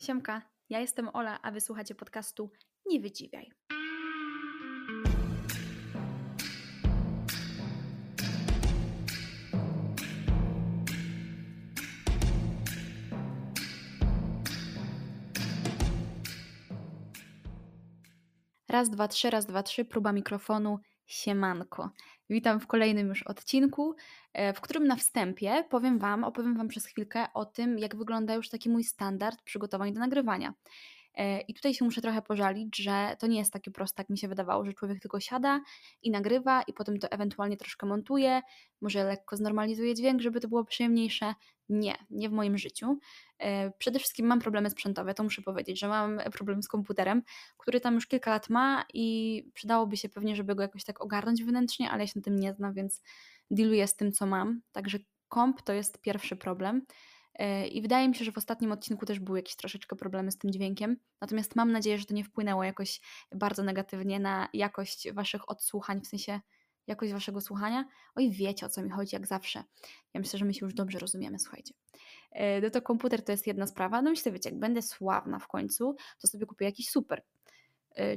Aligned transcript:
Siemka, 0.00 0.42
ja 0.68 0.78
jestem 0.80 1.08
Ola, 1.12 1.42
a 1.42 1.50
wysłuchacie 1.50 1.94
podcastu 1.94 2.50
Nie 2.86 3.00
Wydziwiaj. 3.00 3.50
Raz, 18.68 18.90
dwa, 18.90 19.08
trzy, 19.08 19.30
raz, 19.30 19.46
dwa, 19.46 19.62
trzy, 19.62 19.84
próba 19.84 20.12
mikrofonu, 20.12 20.78
siemanko. 21.06 21.90
Witam 22.30 22.60
w 22.60 22.66
kolejnym 22.66 23.08
już 23.08 23.22
odcinku, 23.22 23.94
e, 24.32 24.52
w 24.52 24.60
którym 24.60 24.86
na 24.86 24.96
wstępie 24.96 25.64
powiem 25.70 25.98
Wam, 25.98 26.24
opowiem 26.24 26.56
Wam 26.56 26.68
przez 26.68 26.86
chwilkę 26.86 27.26
o 27.34 27.44
tym, 27.44 27.78
jak 27.78 27.96
wygląda 27.96 28.34
już 28.34 28.48
taki 28.48 28.70
mój 28.70 28.84
standard 28.84 29.42
przygotowań 29.42 29.92
do 29.92 30.00
nagrywania. 30.00 30.54
E, 31.14 31.40
I 31.40 31.54
tutaj 31.54 31.74
się 31.74 31.84
muszę 31.84 32.00
trochę 32.00 32.22
pożalić, 32.22 32.76
że 32.76 33.16
to 33.18 33.26
nie 33.26 33.38
jest 33.38 33.52
takie 33.52 33.70
proste, 33.70 34.02
jak 34.02 34.10
mi 34.10 34.18
się 34.18 34.28
wydawało, 34.28 34.64
że 34.64 34.72
człowiek 34.72 35.00
tylko 35.00 35.20
siada 35.20 35.60
i 36.02 36.10
nagrywa 36.10 36.62
i 36.62 36.72
potem 36.72 36.98
to 36.98 37.10
ewentualnie 37.10 37.56
troszkę 37.56 37.86
montuje, 37.86 38.40
może 38.80 39.04
lekko 39.04 39.36
znormalizuje 39.36 39.94
dźwięk, 39.94 40.20
żeby 40.20 40.40
to 40.40 40.48
było 40.48 40.64
przyjemniejsze. 40.64 41.34
Nie, 41.68 41.94
nie 42.10 42.28
w 42.28 42.32
moim 42.32 42.58
życiu. 42.58 42.98
E, 43.38 43.70
przede 43.70 43.98
wszystkim 43.98 44.26
mam 44.26 44.40
problemy 44.40 44.70
sprzętowe, 44.70 45.14
to 45.14 45.22
muszę 45.22 45.42
powiedzieć, 45.42 45.80
że 45.80 45.88
mam 45.88 46.20
problem 46.32 46.62
z 46.62 46.68
komputerem, 46.68 47.22
który 47.58 47.80
tam 47.80 47.94
już 47.94 48.06
kilka 48.06 48.30
lat 48.30 48.50
ma 48.50 48.84
i 48.94 49.44
przydałoby 49.54 49.96
się 49.96 50.08
pewnie, 50.08 50.36
żeby 50.36 50.54
go 50.54 50.62
jakoś 50.62 50.84
tak 50.84 51.00
ogarnąć 51.00 51.44
wewnętrznie, 51.44 51.90
ale 51.90 52.02
ja 52.02 52.06
się 52.06 52.12
na 52.16 52.22
tym 52.22 52.36
nie 52.36 52.54
znam, 52.54 52.74
więc 52.74 53.02
dealuję 53.50 53.86
z 53.86 53.96
tym, 53.96 54.12
co 54.12 54.26
mam. 54.26 54.60
Także 54.72 54.98
komp 55.28 55.62
to 55.62 55.72
jest 55.72 56.00
pierwszy 56.00 56.36
problem. 56.36 56.82
E, 57.34 57.66
I 57.66 57.82
wydaje 57.82 58.08
mi 58.08 58.14
się, 58.14 58.24
że 58.24 58.32
w 58.32 58.38
ostatnim 58.38 58.72
odcinku 58.72 59.06
też 59.06 59.18
były 59.18 59.38
jakieś 59.38 59.56
troszeczkę 59.56 59.96
problemy 59.96 60.32
z 60.32 60.38
tym 60.38 60.50
dźwiękiem. 60.50 60.96
Natomiast 61.20 61.56
mam 61.56 61.72
nadzieję, 61.72 61.98
że 61.98 62.04
to 62.04 62.14
nie 62.14 62.24
wpłynęło 62.24 62.64
jakoś 62.64 63.00
bardzo 63.34 63.62
negatywnie 63.62 64.20
na 64.20 64.48
jakość 64.52 65.12
Waszych 65.12 65.50
odsłuchań, 65.50 66.00
w 66.00 66.06
sensie 66.06 66.40
jakość 66.86 67.12
Waszego 67.12 67.40
słuchania. 67.40 67.84
Oj, 68.14 68.30
wiecie 68.30 68.66
o 68.66 68.68
co 68.68 68.82
mi 68.82 68.90
chodzi, 68.90 69.16
jak 69.16 69.26
zawsze. 69.26 69.64
Ja 70.14 70.20
myślę, 70.20 70.38
że 70.38 70.44
my 70.44 70.54
się 70.54 70.66
już 70.66 70.74
dobrze 70.74 70.98
rozumiemy, 70.98 71.38
słuchajcie. 71.38 71.74
E, 72.32 72.60
no 72.60 72.70
to 72.70 72.82
komputer 72.82 73.24
to 73.24 73.32
jest 73.32 73.46
jedna 73.46 73.66
sprawa. 73.66 74.02
No 74.02 74.10
myślę, 74.10 74.32
wiecie, 74.32 74.50
jak 74.50 74.58
będę 74.58 74.82
sławna 74.82 75.38
w 75.38 75.48
końcu, 75.48 75.96
to 76.20 76.28
sobie 76.28 76.46
kupię 76.46 76.64
jakiś 76.64 76.90
super 76.90 77.22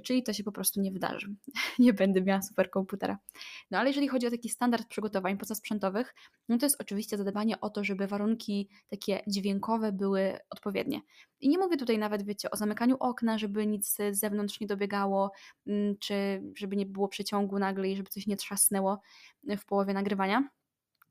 czyli 0.03 0.23
to 0.23 0.33
się 0.33 0.43
po 0.43 0.51
prostu 0.51 0.81
nie 0.81 0.91
wydarzy. 0.91 1.35
nie 1.79 1.93
będę 1.93 2.21
miała 2.21 2.41
superkomputera. 2.41 3.17
No 3.71 3.79
ale 3.79 3.89
jeżeli 3.89 4.07
chodzi 4.07 4.27
o 4.27 4.31
taki 4.31 4.49
standard 4.49 4.87
przygotowań 4.87 5.37
pozasprzętowych, 5.37 6.15
no 6.49 6.57
to 6.57 6.65
jest 6.65 6.81
oczywiście 6.81 7.17
zadbanie 7.17 7.61
o 7.61 7.69
to, 7.69 7.83
żeby 7.83 8.07
warunki 8.07 8.69
takie 8.89 9.23
dźwiękowe 9.27 9.91
były 9.91 10.39
odpowiednie. 10.49 11.01
I 11.39 11.49
nie 11.49 11.57
mówię 11.57 11.77
tutaj 11.77 11.97
nawet, 11.97 12.23
wiecie, 12.23 12.51
o 12.51 12.57
zamykaniu 12.57 12.97
okna, 12.99 13.37
żeby 13.37 13.67
nic 13.67 13.95
z 13.95 14.19
zewnątrz 14.19 14.59
nie 14.59 14.67
dobiegało, 14.67 15.31
mm, 15.67 15.97
czy 15.97 16.43
żeby 16.55 16.75
nie 16.75 16.85
było 16.85 17.07
przeciągu 17.07 17.59
nagle 17.59 17.89
i 17.89 17.95
żeby 17.95 18.09
coś 18.09 18.27
nie 18.27 18.37
trzasnęło 18.37 19.01
w 19.43 19.65
połowie 19.65 19.93
nagrywania. 19.93 20.49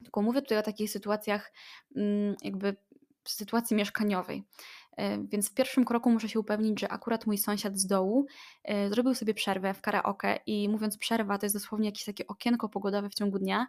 Tylko 0.03 0.23
mówię 0.23 0.43
tutaj 0.43 0.59
o 0.59 0.63
takich 0.63 0.91
sytuacjach, 0.91 1.53
mm, 1.97 2.37
jakby 2.43 2.77
sytuacji 3.29 3.77
mieszkaniowej. 3.77 4.45
E, 4.97 5.25
więc 5.27 5.51
w 5.51 5.55
pierwszym 5.55 5.85
kroku 5.85 6.11
muszę 6.11 6.29
się 6.29 6.41
upewnić, 6.41 6.81
że 6.81 6.89
akurat 6.89 7.27
mój 7.27 7.39
sąsiad 7.39 7.79
z 7.79 7.87
dołu 7.87 8.27
e, 8.65 8.89
zrobił 8.89 9.15
sobie 9.15 9.35
przerwę 9.35 9.75
w 9.75 9.81
karaoke 9.81 10.39
i 10.47 10.69
mówiąc 10.69 10.99
przerwa, 10.99 11.39
to 11.39 11.47
jest 11.47 11.57
dosłownie 11.57 11.89
jakieś 11.89 12.05
takie 12.05 12.27
okienko 12.27 12.69
pogodowe 12.69 13.11
w 13.11 13.15
ciągu 13.15 13.39
dnia, 13.39 13.67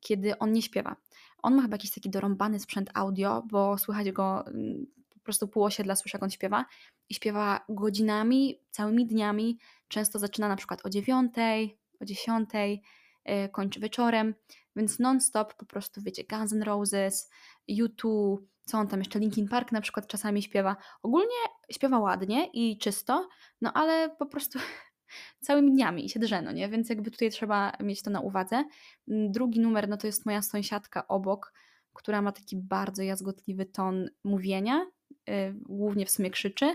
kiedy 0.00 0.38
on 0.38 0.52
nie 0.52 0.62
śpiewa. 0.62 0.96
On 1.42 1.54
ma 1.54 1.62
chyba 1.62 1.74
jakiś 1.74 1.90
taki 1.90 2.10
dorąbany 2.10 2.60
sprzęt 2.60 2.90
audio, 2.94 3.42
bo 3.50 3.78
słychać 3.78 4.12
go 4.12 4.46
mm, 4.46 4.86
po 5.14 5.20
prostu 5.20 5.48
pół 5.48 5.64
osiedla, 5.64 5.96
słyszę 5.96 6.16
jak 6.16 6.22
on 6.22 6.30
śpiewa 6.30 6.64
i 7.08 7.14
śpiewa 7.14 7.60
godzinami, 7.68 8.60
całymi 8.70 9.06
dniami. 9.06 9.58
Często 9.88 10.18
zaczyna 10.18 10.48
na 10.48 10.56
przykład 10.56 10.86
o 10.86 10.90
dziewiątej, 10.90 11.78
o 12.00 12.04
dziesiątej, 12.04 12.82
e, 13.24 13.48
kończy 13.48 13.80
wieczorem, 13.80 14.34
więc 14.76 14.98
non-stop 14.98 15.54
po 15.54 15.66
prostu, 15.66 16.02
wiecie, 16.02 16.24
Guns 16.24 16.52
N' 16.52 16.62
Roses, 16.62 17.30
U2, 17.70 18.36
co 18.64 18.78
on 18.78 18.88
tam 18.88 18.98
jeszcze, 18.98 19.18
Linkin 19.18 19.48
Park 19.48 19.72
na 19.72 19.80
przykład 19.80 20.06
czasami 20.06 20.42
śpiewa. 20.42 20.76
Ogólnie 21.02 21.36
śpiewa 21.70 21.98
ładnie 21.98 22.46
i 22.52 22.78
czysto, 22.78 23.28
no 23.60 23.72
ale 23.72 24.16
po 24.18 24.26
prostu 24.26 24.58
całymi 25.46 25.72
dniami 25.72 26.08
się 26.08 26.20
drze, 26.20 26.42
no 26.42 26.52
nie? 26.52 26.68
Więc 26.68 26.88
jakby 26.88 27.10
tutaj 27.10 27.30
trzeba 27.30 27.72
mieć 27.80 28.02
to 28.02 28.10
na 28.10 28.20
uwadze. 28.20 28.64
Drugi 29.06 29.60
numer, 29.60 29.88
no 29.88 29.96
to 29.96 30.06
jest 30.06 30.26
moja 30.26 30.42
sąsiadka 30.42 31.08
obok, 31.08 31.52
która 31.92 32.22
ma 32.22 32.32
taki 32.32 32.56
bardzo 32.56 33.02
jazgotliwy 33.02 33.66
ton 33.66 34.10
mówienia, 34.24 34.86
yy, 35.26 35.34
głównie 35.54 36.06
w 36.06 36.10
sumie 36.10 36.30
krzyczy. 36.30 36.66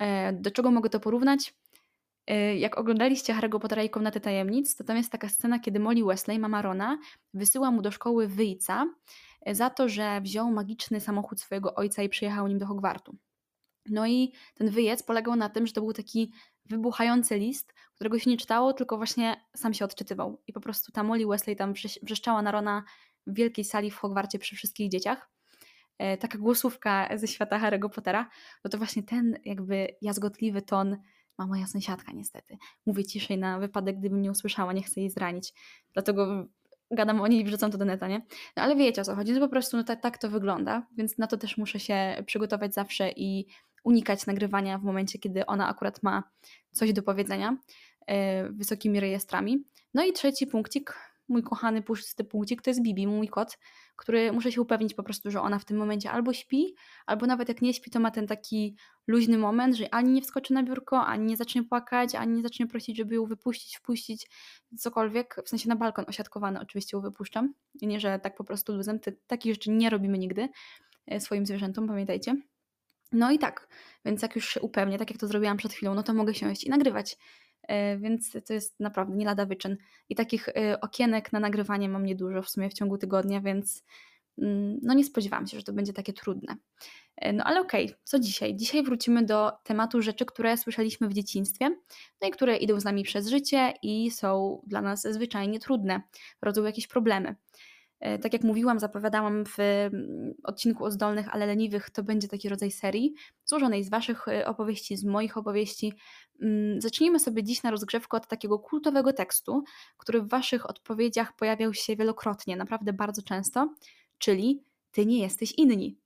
Yy, 0.00 0.06
do 0.32 0.50
czego 0.50 0.70
mogę 0.70 0.90
to 0.90 1.00
porównać? 1.00 1.54
Yy, 2.28 2.58
jak 2.58 2.78
oglądaliście 2.78 3.34
Harry'ego 3.34 3.58
Pottera 3.58 3.82
i 3.82 3.90
Komnaty 3.90 4.20
Tajemnic, 4.20 4.76
to 4.76 4.84
tam 4.84 4.96
jest 4.96 5.12
taka 5.12 5.28
scena, 5.28 5.58
kiedy 5.58 5.80
Molly 5.80 6.04
Wesley, 6.04 6.38
mama 6.38 6.62
Rona, 6.62 6.98
wysyła 7.34 7.70
mu 7.70 7.82
do 7.82 7.90
szkoły 7.90 8.28
wyjca, 8.28 8.86
za 9.46 9.70
to, 9.70 9.88
że 9.88 10.20
wziął 10.20 10.50
magiczny 10.50 11.00
samochód 11.00 11.40
swojego 11.40 11.74
ojca 11.74 12.02
i 12.02 12.08
przyjechał 12.08 12.48
nim 12.48 12.58
do 12.58 12.66
Hogwartu. 12.66 13.16
No 13.90 14.06
i 14.06 14.32
ten 14.54 14.70
wyjazd 14.70 15.06
polegał 15.06 15.36
na 15.36 15.48
tym, 15.48 15.66
że 15.66 15.72
to 15.72 15.80
był 15.80 15.92
taki 15.92 16.32
wybuchający 16.64 17.38
list, 17.38 17.74
którego 17.94 18.18
się 18.18 18.30
nie 18.30 18.36
czytało, 18.36 18.72
tylko 18.72 18.96
właśnie 18.96 19.36
sam 19.56 19.74
się 19.74 19.84
odczytywał. 19.84 20.42
I 20.46 20.52
po 20.52 20.60
prostu 20.60 20.92
ta 20.92 21.02
Molly 21.02 21.26
Wesley 21.26 21.56
tam 21.56 21.74
wrzeszczała 22.02 22.42
na 22.42 22.50
Rona 22.50 22.84
w 23.26 23.34
wielkiej 23.34 23.64
sali 23.64 23.90
w 23.90 23.96
Hogwarcie 23.96 24.38
przy 24.38 24.56
wszystkich 24.56 24.90
dzieciach. 24.90 25.30
E, 25.98 26.16
taka 26.16 26.38
głosówka 26.38 27.08
ze 27.14 27.28
świata 27.28 27.58
Harry'ego 27.58 27.90
Pottera, 27.90 28.30
no 28.64 28.70
to 28.70 28.78
właśnie 28.78 29.02
ten 29.02 29.38
jakby 29.44 29.88
jazgotliwy 30.02 30.62
ton 30.62 30.96
ma 31.38 31.46
moja 31.46 31.66
sąsiadka 31.66 32.12
niestety. 32.12 32.56
Mówię 32.86 33.04
ciszej 33.04 33.38
na 33.38 33.58
wypadek, 33.58 33.98
gdybym 33.98 34.22
nie 34.22 34.30
usłyszała, 34.30 34.72
nie 34.72 34.82
chcę 34.82 35.00
jej 35.00 35.10
zranić. 35.10 35.52
Dlatego 35.92 36.46
gadam 36.90 37.20
o 37.20 37.26
niej 37.26 37.40
i 37.40 37.44
wrzucam 37.44 37.70
to 37.70 37.78
do 37.78 37.84
neta, 37.84 38.08
nie? 38.08 38.26
No 38.56 38.62
ale 38.62 38.76
wiecie 38.76 39.00
o 39.00 39.04
co 39.04 39.14
chodzi, 39.14 39.32
no 39.32 39.40
po 39.40 39.48
prostu 39.48 39.76
no, 39.76 39.84
tak, 39.84 40.02
tak 40.02 40.18
to 40.18 40.30
wygląda, 40.30 40.86
więc 40.96 41.18
na 41.18 41.26
to 41.26 41.36
też 41.36 41.56
muszę 41.56 41.80
się 41.80 42.22
przygotować 42.26 42.74
zawsze 42.74 43.10
i 43.16 43.46
unikać 43.84 44.26
nagrywania 44.26 44.78
w 44.78 44.82
momencie, 44.82 45.18
kiedy 45.18 45.46
ona 45.46 45.68
akurat 45.68 46.02
ma 46.02 46.22
coś 46.72 46.92
do 46.92 47.02
powiedzenia 47.02 47.56
yy, 48.08 48.14
wysokimi 48.50 49.00
rejestrami. 49.00 49.64
No 49.94 50.04
i 50.04 50.12
trzeci 50.12 50.46
punkcik, 50.46 50.94
mój 51.28 51.42
kochany 51.42 51.82
puszysty 51.82 52.24
punkcik, 52.24 52.62
to 52.62 52.70
jest 52.70 52.82
Bibi, 52.82 53.06
mój 53.06 53.28
kot, 53.28 53.58
który 53.96 54.32
muszę 54.32 54.52
się 54.52 54.60
upewnić 54.60 54.94
po 54.94 55.02
prostu, 55.02 55.30
że 55.30 55.40
ona 55.40 55.58
w 55.58 55.64
tym 55.64 55.76
momencie 55.76 56.10
albo 56.10 56.32
śpi, 56.32 56.74
albo 57.06 57.26
nawet 57.26 57.48
jak 57.48 57.62
nie 57.62 57.74
śpi, 57.74 57.90
to 57.90 58.00
ma 58.00 58.10
ten 58.10 58.26
taki 58.26 58.76
luźny 59.06 59.38
moment, 59.38 59.74
że 59.74 59.94
ani 59.94 60.12
nie 60.12 60.22
wskoczy 60.22 60.52
na 60.52 60.62
biurko, 60.62 61.06
ani 61.06 61.26
nie 61.26 61.36
zacznie 61.36 61.64
płakać, 61.64 62.14
ani 62.14 62.36
nie 62.36 62.42
zacznie 62.42 62.66
prosić, 62.66 62.96
żeby 62.96 63.14
ją 63.14 63.26
wypuścić, 63.26 63.76
wpuścić, 63.76 64.30
cokolwiek, 64.78 65.36
w 65.44 65.48
sensie 65.48 65.68
na 65.68 65.76
balkon 65.76 66.04
osiadkowany 66.08 66.60
oczywiście 66.60 66.96
ją 66.96 67.00
wypuszczam, 67.00 67.54
nie, 67.82 68.00
że 68.00 68.18
tak 68.18 68.36
po 68.36 68.44
prostu 68.44 68.72
luzem, 68.72 68.98
takich 69.26 69.54
rzeczy 69.54 69.70
nie 69.70 69.90
robimy 69.90 70.18
nigdy 70.18 70.48
e, 71.06 71.20
swoim 71.20 71.46
zwierzętom, 71.46 71.88
pamiętajcie. 71.88 72.36
No 73.12 73.30
i 73.30 73.38
tak, 73.38 73.68
więc 74.04 74.22
jak 74.22 74.36
już 74.36 74.48
się 74.48 74.60
upewnię, 74.60 74.98
tak 74.98 75.10
jak 75.10 75.18
to 75.18 75.26
zrobiłam 75.26 75.56
przed 75.56 75.72
chwilą, 75.72 75.94
no 75.94 76.02
to 76.02 76.14
mogę 76.14 76.34
siąść 76.34 76.64
i 76.64 76.70
nagrywać. 76.70 77.16
E, 77.68 77.98
więc 77.98 78.32
to 78.46 78.52
jest 78.52 78.80
naprawdę 78.80 79.16
nie 79.16 79.26
lada 79.26 79.46
wyczyn. 79.46 79.76
I 80.08 80.14
takich 80.14 80.48
e, 80.48 80.80
okienek 80.80 81.32
na 81.32 81.40
nagrywanie 81.40 81.88
mam 81.88 82.06
niedużo 82.06 82.42
w 82.42 82.50
sumie 82.50 82.70
w 82.70 82.74
ciągu 82.74 82.98
tygodnia, 82.98 83.40
więc 83.40 83.84
mm, 84.38 84.78
no 84.82 84.94
nie 84.94 85.04
spodziewałam 85.04 85.46
się, 85.46 85.56
że 85.58 85.64
to 85.64 85.72
będzie 85.72 85.92
takie 85.92 86.12
trudne. 86.12 86.56
E, 87.16 87.32
no 87.32 87.44
ale 87.44 87.60
okej, 87.60 87.86
okay, 87.86 87.98
co 88.04 88.18
dzisiaj? 88.18 88.56
Dzisiaj 88.56 88.82
wrócimy 88.82 89.24
do 89.24 89.52
tematu 89.64 90.02
rzeczy, 90.02 90.24
które 90.24 90.56
słyszeliśmy 90.56 91.08
w 91.08 91.14
dzieciństwie, 91.14 91.76
no 92.22 92.28
i 92.28 92.30
które 92.30 92.56
idą 92.56 92.80
z 92.80 92.84
nami 92.84 93.02
przez 93.02 93.28
życie 93.28 93.72
i 93.82 94.10
są 94.10 94.62
dla 94.66 94.82
nas 94.82 95.02
zwyczajnie 95.02 95.60
trudne, 95.60 96.02
rodzą 96.42 96.64
jakieś 96.64 96.86
problemy. 96.86 97.36
E, 98.00 98.18
tak 98.18 98.32
jak 98.32 98.42
mówiłam, 98.42 98.78
zapowiadałam 98.78 99.44
w 99.44 99.58
mm, 99.58 100.34
odcinku 100.44 100.84
o 100.84 100.90
zdolnych, 100.90 101.34
ale 101.34 101.46
leniwych, 101.46 101.90
to 101.90 102.02
będzie 102.02 102.28
taki 102.28 102.48
rodzaj 102.48 102.70
serii 102.70 103.14
złożonej 103.44 103.84
z 103.84 103.90
Waszych 103.90 104.28
e, 104.28 104.46
opowieści, 104.46 104.96
z 104.96 105.04
moich 105.04 105.36
opowieści. 105.36 105.92
Mm, 106.42 106.80
zacznijmy 106.80 107.20
sobie 107.20 107.42
dziś 107.42 107.62
na 107.62 107.70
rozgrzewkę 107.70 108.16
od 108.16 108.26
takiego 108.26 108.58
kultowego 108.58 109.12
tekstu, 109.12 109.64
który 109.96 110.22
w 110.22 110.28
Waszych 110.28 110.70
odpowiedziach 110.70 111.36
pojawiał 111.36 111.74
się 111.74 111.96
wielokrotnie, 111.96 112.56
naprawdę 112.56 112.92
bardzo 112.92 113.22
często, 113.22 113.74
czyli 114.18 114.64
Ty 114.90 115.06
nie 115.06 115.18
jesteś 115.18 115.52
inni. 115.56 115.98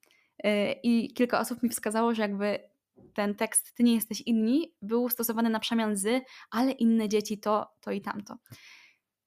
E, 0.44 0.72
I 0.72 1.14
kilka 1.14 1.40
osób 1.40 1.62
mi 1.62 1.68
wskazało, 1.68 2.14
że 2.14 2.22
jakby 2.22 2.58
ten 3.14 3.34
tekst 3.34 3.74
Ty 3.74 3.82
nie 3.82 3.94
jesteś 3.94 4.20
inni 4.20 4.74
był 4.82 5.08
stosowany 5.08 5.50
na 5.50 5.60
przemian 5.60 5.96
z, 5.96 6.24
ale 6.50 6.70
inne 6.72 7.08
dzieci 7.08 7.38
to, 7.38 7.66
to 7.80 7.90
i 7.90 8.00
tamto 8.00 8.36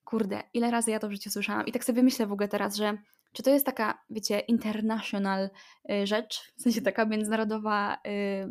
kurde, 0.05 0.43
ile 0.53 0.71
razy 0.71 0.91
ja 0.91 0.99
to 0.99 1.07
w 1.07 1.11
życiu 1.11 1.29
słyszałam. 1.29 1.65
I 1.65 1.71
tak 1.71 1.83
sobie 1.83 2.03
myślę 2.03 2.27
w 2.27 2.31
ogóle 2.31 2.47
teraz, 2.47 2.75
że 2.75 2.97
czy 3.33 3.43
to 3.43 3.49
jest 3.49 3.65
taka, 3.65 4.03
wiecie, 4.09 4.39
international 4.39 5.49
y, 5.91 6.07
rzecz, 6.07 6.53
w 6.57 6.61
sensie 6.61 6.81
taka 6.81 7.05
międzynarodowa, 7.05 7.97
y, 8.07 8.49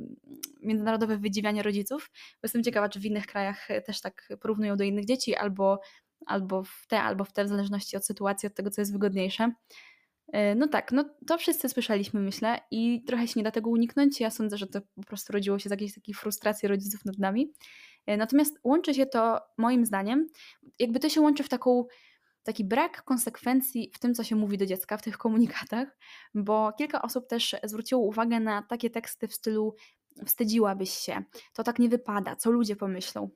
międzynarodowe 0.63 1.19
wydziwianie 1.19 1.63
rodziców? 1.63 2.11
Bo 2.13 2.39
jestem 2.43 2.63
ciekawa, 2.63 2.89
czy 2.89 3.01
w 3.01 3.05
innych 3.05 3.27
krajach 3.27 3.69
też 3.87 4.01
tak 4.01 4.29
porównują 4.41 4.77
do 4.77 4.85
innych 4.85 5.05
dzieci, 5.05 5.37
albo, 5.37 5.81
albo 6.27 6.63
w 6.65 6.87
te, 6.89 7.03
albo 7.03 7.25
w 7.25 7.33
te, 7.33 7.45
w 7.45 7.49
zależności 7.49 7.97
od 7.97 8.07
sytuacji, 8.07 8.47
od 8.47 8.55
tego, 8.55 8.71
co 8.71 8.81
jest 8.81 8.93
wygodniejsze. 8.93 9.53
No 10.57 10.69
tak, 10.69 10.93
no 10.93 11.05
to 11.27 11.39
wszyscy 11.39 11.69
słyszeliśmy, 11.69 12.21
myślę, 12.21 12.61
i 12.71 13.05
trochę 13.05 13.29
się 13.29 13.33
nie 13.37 13.45
da 13.45 13.51
tego 13.51 13.71
uniknąć. 13.71 14.21
Ja 14.21 14.31
sądzę, 14.31 14.59
że 14.59 14.67
to 14.67 14.81
po 14.95 15.03
prostu 15.03 15.33
rodziło 15.33 15.59
się 15.59 15.69
z 15.69 15.71
jakiejś 15.71 15.95
takiej 15.95 16.15
frustracji 16.15 16.69
rodziców 16.69 17.05
nad 17.05 17.19
nami. 17.19 17.53
E, 18.07 18.17
natomiast 18.17 18.59
łączy 18.65 18.95
się 18.95 19.07
to, 19.07 19.41
moim 19.59 19.87
zdaniem, 19.87 20.27
jakby 20.79 21.01
to 21.01 21.09
się 21.09 21.21
łączy 21.21 21.43
w 21.43 21.49
taką 21.49 21.85
taki 22.43 22.65
brak 22.65 23.03
konsekwencji 23.03 23.91
w 23.95 23.99
tym, 23.99 24.15
co 24.15 24.25
się 24.25 24.37
mówi 24.37 24.59
do 24.59 24.67
dziecka 24.67 24.97
w 24.97 25.03
tych 25.03 25.19
komunikatach, 25.19 25.99
bo 26.35 26.73
kilka 26.73 27.03
osób 27.03 27.29
też 27.29 27.57
zwróciło 27.65 28.01
uwagę 28.01 28.41
na 28.41 28.63
takie 28.63 28.91
teksty 28.91 29.29
w 29.29 29.35
stylu 29.35 29.75
wstydziłabyś 30.27 30.91
się, 30.91 31.23
to 31.53 31.63
tak 31.63 31.79
nie 31.79 31.89
wypada, 31.89 32.37
co 32.37 32.51
ludzie 32.51 32.77
pomyślą. 32.77 33.31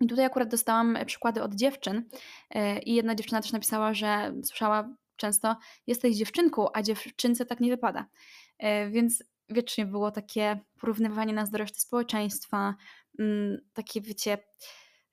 I 0.00 0.06
tutaj 0.06 0.24
akurat 0.24 0.48
dostałam 0.48 0.98
przykłady 1.06 1.42
od 1.42 1.54
dziewczyn 1.54 2.08
e, 2.50 2.78
i 2.78 2.94
jedna 2.94 3.14
dziewczyna 3.14 3.42
też 3.42 3.52
napisała, 3.52 3.94
że 3.94 4.34
słyszała 4.44 4.88
często 5.16 5.56
jesteś 5.86 6.16
dziewczynką, 6.16 6.68
a 6.72 6.82
dziewczynce 6.82 7.46
tak 7.46 7.60
nie 7.60 7.70
wypada. 7.70 8.06
E, 8.58 8.90
więc 8.90 9.24
wiecznie 9.48 9.86
było 9.86 10.10
takie 10.10 10.60
porównywanie 10.80 11.32
nas 11.32 11.50
do 11.50 11.58
reszty 11.58 11.80
społeczeństwa, 11.80 12.74
takie 13.72 14.00
wiecie, 14.00 14.38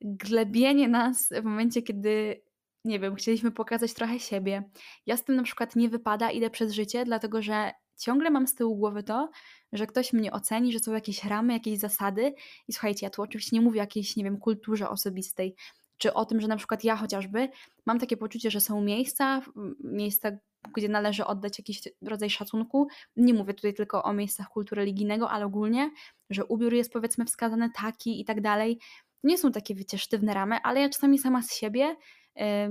glebienie 0.02 0.88
nas 0.88 1.30
w 1.42 1.44
momencie, 1.44 1.82
kiedy 1.82 2.42
nie 2.86 3.00
wiem, 3.00 3.16
chcieliśmy 3.16 3.52
pokazać 3.52 3.94
trochę 3.94 4.20
siebie. 4.20 4.70
Ja 5.06 5.18
z 5.18 5.24
tym 5.24 5.36
na 5.36 5.44
przykład 5.44 5.76
nie 5.76 5.90
wypada, 5.90 6.32
idę 6.32 6.50
przez 6.50 6.74
życie, 6.74 7.06
dlatego 7.06 7.42
że 7.42 7.72
ciągle 7.98 8.30
mam 8.30 8.48
z 8.48 8.56
tyłu 8.56 8.76
głowy 8.76 9.04
to, 9.04 9.30
że 9.74 9.88
ktoś 9.88 10.14
mnie 10.14 10.32
oceni, 10.32 10.74
że 10.74 10.80
są 10.80 10.94
jakieś 10.94 11.24
ramy, 11.24 11.54
jakieś 11.54 11.80
zasady. 11.80 12.34
I 12.68 12.74
słuchajcie, 12.74 13.06
ja 13.06 13.10
tu 13.10 13.22
oczywiście 13.22 13.56
nie 13.56 13.62
mówię 13.62 13.80
o 13.80 13.84
jakiejś, 13.84 14.16
nie 14.16 14.24
wiem, 14.24 14.38
kulturze 14.38 14.90
osobistej, 14.90 15.56
czy 15.98 16.14
o 16.14 16.26
tym, 16.26 16.42
że 16.42 16.48
na 16.48 16.58
przykład 16.58 16.84
ja 16.84 16.96
chociażby 16.96 17.50
mam 17.86 18.00
takie 18.00 18.18
poczucie, 18.18 18.52
że 18.52 18.62
są 18.62 18.82
miejsca, 18.82 19.42
miejsca, 19.84 20.32
gdzie 20.76 20.90
należy 20.90 21.26
oddać 21.26 21.60
jakiś 21.60 21.82
rodzaj 22.02 22.30
szacunku. 22.30 22.88
Nie 23.16 23.34
mówię 23.34 23.54
tutaj 23.54 23.74
tylko 23.74 24.04
o 24.04 24.14
miejscach 24.14 24.50
kultury 24.50 24.82
religijnego, 24.82 25.30
ale 25.30 25.46
ogólnie, 25.46 25.92
że 26.30 26.46
ubiór 26.46 26.74
jest 26.74 26.94
powiedzmy 26.94 27.26
wskazany 27.26 27.70
taki 27.76 28.22
i 28.22 28.26
tak 28.26 28.42
dalej. 28.42 28.80
Nie 29.24 29.38
są 29.38 29.52
takie, 29.52 29.76
wiecie, 29.76 29.98
sztywne 29.98 30.34
ramy, 30.34 30.58
ale 30.64 30.82
ja 30.82 30.90
czasami 30.90 31.20
sama 31.20 31.42
z 31.42 31.54
siebie, 31.54 31.96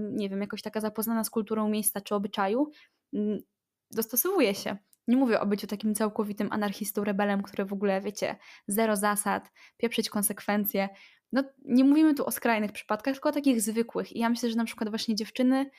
nie 0.01 0.29
wiem, 0.29 0.41
jakoś 0.41 0.63
taka 0.63 0.81
zapoznana 0.81 1.25
z 1.25 1.31
kulturą 1.31 1.69
miejsca 1.69 2.01
czy 2.01 2.15
obyczaju, 2.15 2.71
mm, 3.15 3.39
dostosowuję 3.91 4.55
się. 4.55 4.77
Nie 5.09 5.17
mówię 5.17 5.41
o 5.41 5.47
byciu 5.47 5.67
takim 5.67 5.95
całkowitym 5.95 6.49
anarchistą, 6.51 7.05
rebelem, 7.05 7.43
który 7.43 7.65
w 7.65 7.73
ogóle, 7.73 8.01
wiecie, 8.01 8.37
zero 8.67 8.97
zasad, 8.97 9.51
pieprzyć 9.77 10.11
konsekwencje. 10.11 10.89
No, 11.33 11.45
nie 11.65 11.85
mówimy 11.85 12.15
tu 12.15 12.27
o 12.27 12.31
skrajnych 12.31 12.73
przypadkach, 12.73 13.15
tylko 13.15 13.29
o 13.29 13.33
takich 13.33 13.63
zwykłych. 13.63 14.17
I 14.17 14.19
ja 14.19 14.29
myślę, 14.29 14.51
że 14.51 14.57
na 14.57 14.65
przykład 14.65 14.89
właśnie 14.89 15.15
dziewczyny 15.15 15.71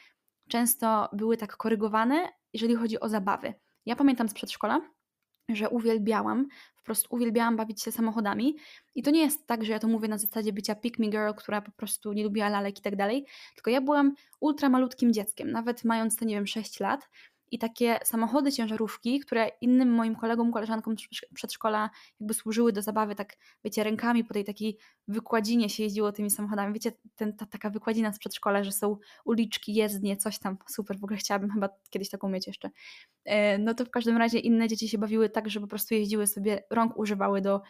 często 0.51 1.09
były 1.13 1.37
tak 1.37 1.57
korygowane, 1.57 2.29
jeżeli 2.53 2.75
chodzi 2.75 2.99
o 2.99 3.09
zabawy. 3.09 3.53
Ja 3.85 3.95
pamiętam 3.95 4.29
z 4.29 4.33
przedszkola, 4.33 4.81
że 5.49 5.69
uwielbiałam, 5.69 6.47
po 6.77 6.83
prostu 6.83 7.15
uwielbiałam 7.15 7.57
bawić 7.57 7.81
się 7.81 7.91
samochodami. 7.91 8.55
I 8.95 9.03
to 9.03 9.11
nie 9.11 9.21
jest 9.21 9.47
tak, 9.47 9.65
że 9.65 9.71
ja 9.71 9.79
to 9.79 9.87
mówię 9.87 10.07
na 10.07 10.17
zasadzie 10.17 10.53
bycia 10.53 10.75
pick 10.75 10.99
me 10.99 11.07
girl, 11.07 11.33
która 11.37 11.61
po 11.61 11.71
prostu 11.71 12.13
nie 12.13 12.23
lubiła 12.23 12.49
lalek 12.49 12.79
i 12.79 12.81
tak 12.81 12.95
dalej, 12.95 13.25
tylko 13.55 13.69
ja 13.69 13.81
byłam 13.81 14.13
ultra 14.39 14.69
malutkim 14.69 15.13
dzieckiem, 15.13 15.51
nawet 15.51 15.83
mając 15.83 16.15
te, 16.15 16.25
nie 16.25 16.35
wiem, 16.35 16.47
6 16.47 16.79
lat 16.79 17.09
i 17.51 17.59
takie 17.59 17.99
samochody 18.03 18.51
ciężarówki, 18.51 19.19
które 19.19 19.51
innym 19.61 19.93
moim 19.93 20.15
kolegom, 20.15 20.51
koleżankom 20.51 20.95
przedszkola 21.33 21.89
jakby 22.19 22.33
służyły 22.33 22.73
do 22.73 22.81
zabawy, 22.81 23.15
tak 23.15 23.37
wiecie, 23.63 23.83
rękami 23.83 24.23
po 24.23 24.33
tej 24.33 24.45
takiej 24.45 24.77
wykładzinie 25.07 25.69
się 25.69 25.83
jeździło 25.83 26.11
tymi 26.11 26.29
samochodami. 26.31 26.73
Wiecie, 26.73 26.91
ten, 27.15 27.37
ta 27.37 27.45
taka 27.45 27.69
wykładzina 27.69 28.13
z 28.13 28.19
przedszkola, 28.19 28.63
że 28.63 28.71
są 28.71 28.97
uliczki, 29.25 29.73
jezdnie, 29.73 30.17
coś 30.17 30.39
tam, 30.39 30.57
super, 30.69 30.99
w 30.99 31.03
ogóle 31.03 31.17
chciałabym 31.17 31.51
chyba 31.51 31.69
kiedyś 31.89 32.09
taką 32.09 32.29
mieć 32.29 32.47
jeszcze. 32.47 32.69
E, 33.25 33.57
no 33.57 33.73
to 33.73 33.85
w 33.85 33.89
każdym 33.89 34.17
razie 34.17 34.39
inne 34.39 34.67
dzieci 34.67 34.89
się 34.89 34.97
bawiły 34.97 35.29
tak, 35.29 35.49
że 35.49 35.59
po 35.59 35.67
prostu 35.67 35.93
jeździły 35.93 36.27
sobie, 36.27 36.63
rąk 36.69 36.97
używały 36.97 37.41
do 37.41 37.61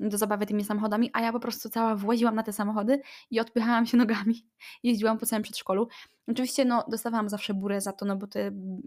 do 0.00 0.18
zabawy 0.18 0.46
tymi 0.46 0.64
samochodami, 0.64 1.10
a 1.12 1.20
ja 1.20 1.32
po 1.32 1.40
prostu 1.40 1.68
cała 1.68 1.96
właziłam 1.96 2.34
na 2.34 2.42
te 2.42 2.52
samochody 2.52 3.00
i 3.30 3.40
odpychałam 3.40 3.86
się 3.86 3.96
nogami. 4.04 4.46
Jeździłam 4.82 5.18
po 5.18 5.26
całym 5.26 5.42
przedszkolu. 5.42 5.88
Oczywiście 6.28 6.64
no, 6.64 6.84
dostawałam 6.88 7.28
zawsze 7.28 7.54
burę 7.54 7.80
za 7.80 7.92
to, 7.92 8.06
no 8.06 8.16
bo 8.16 8.26
to 8.26 8.38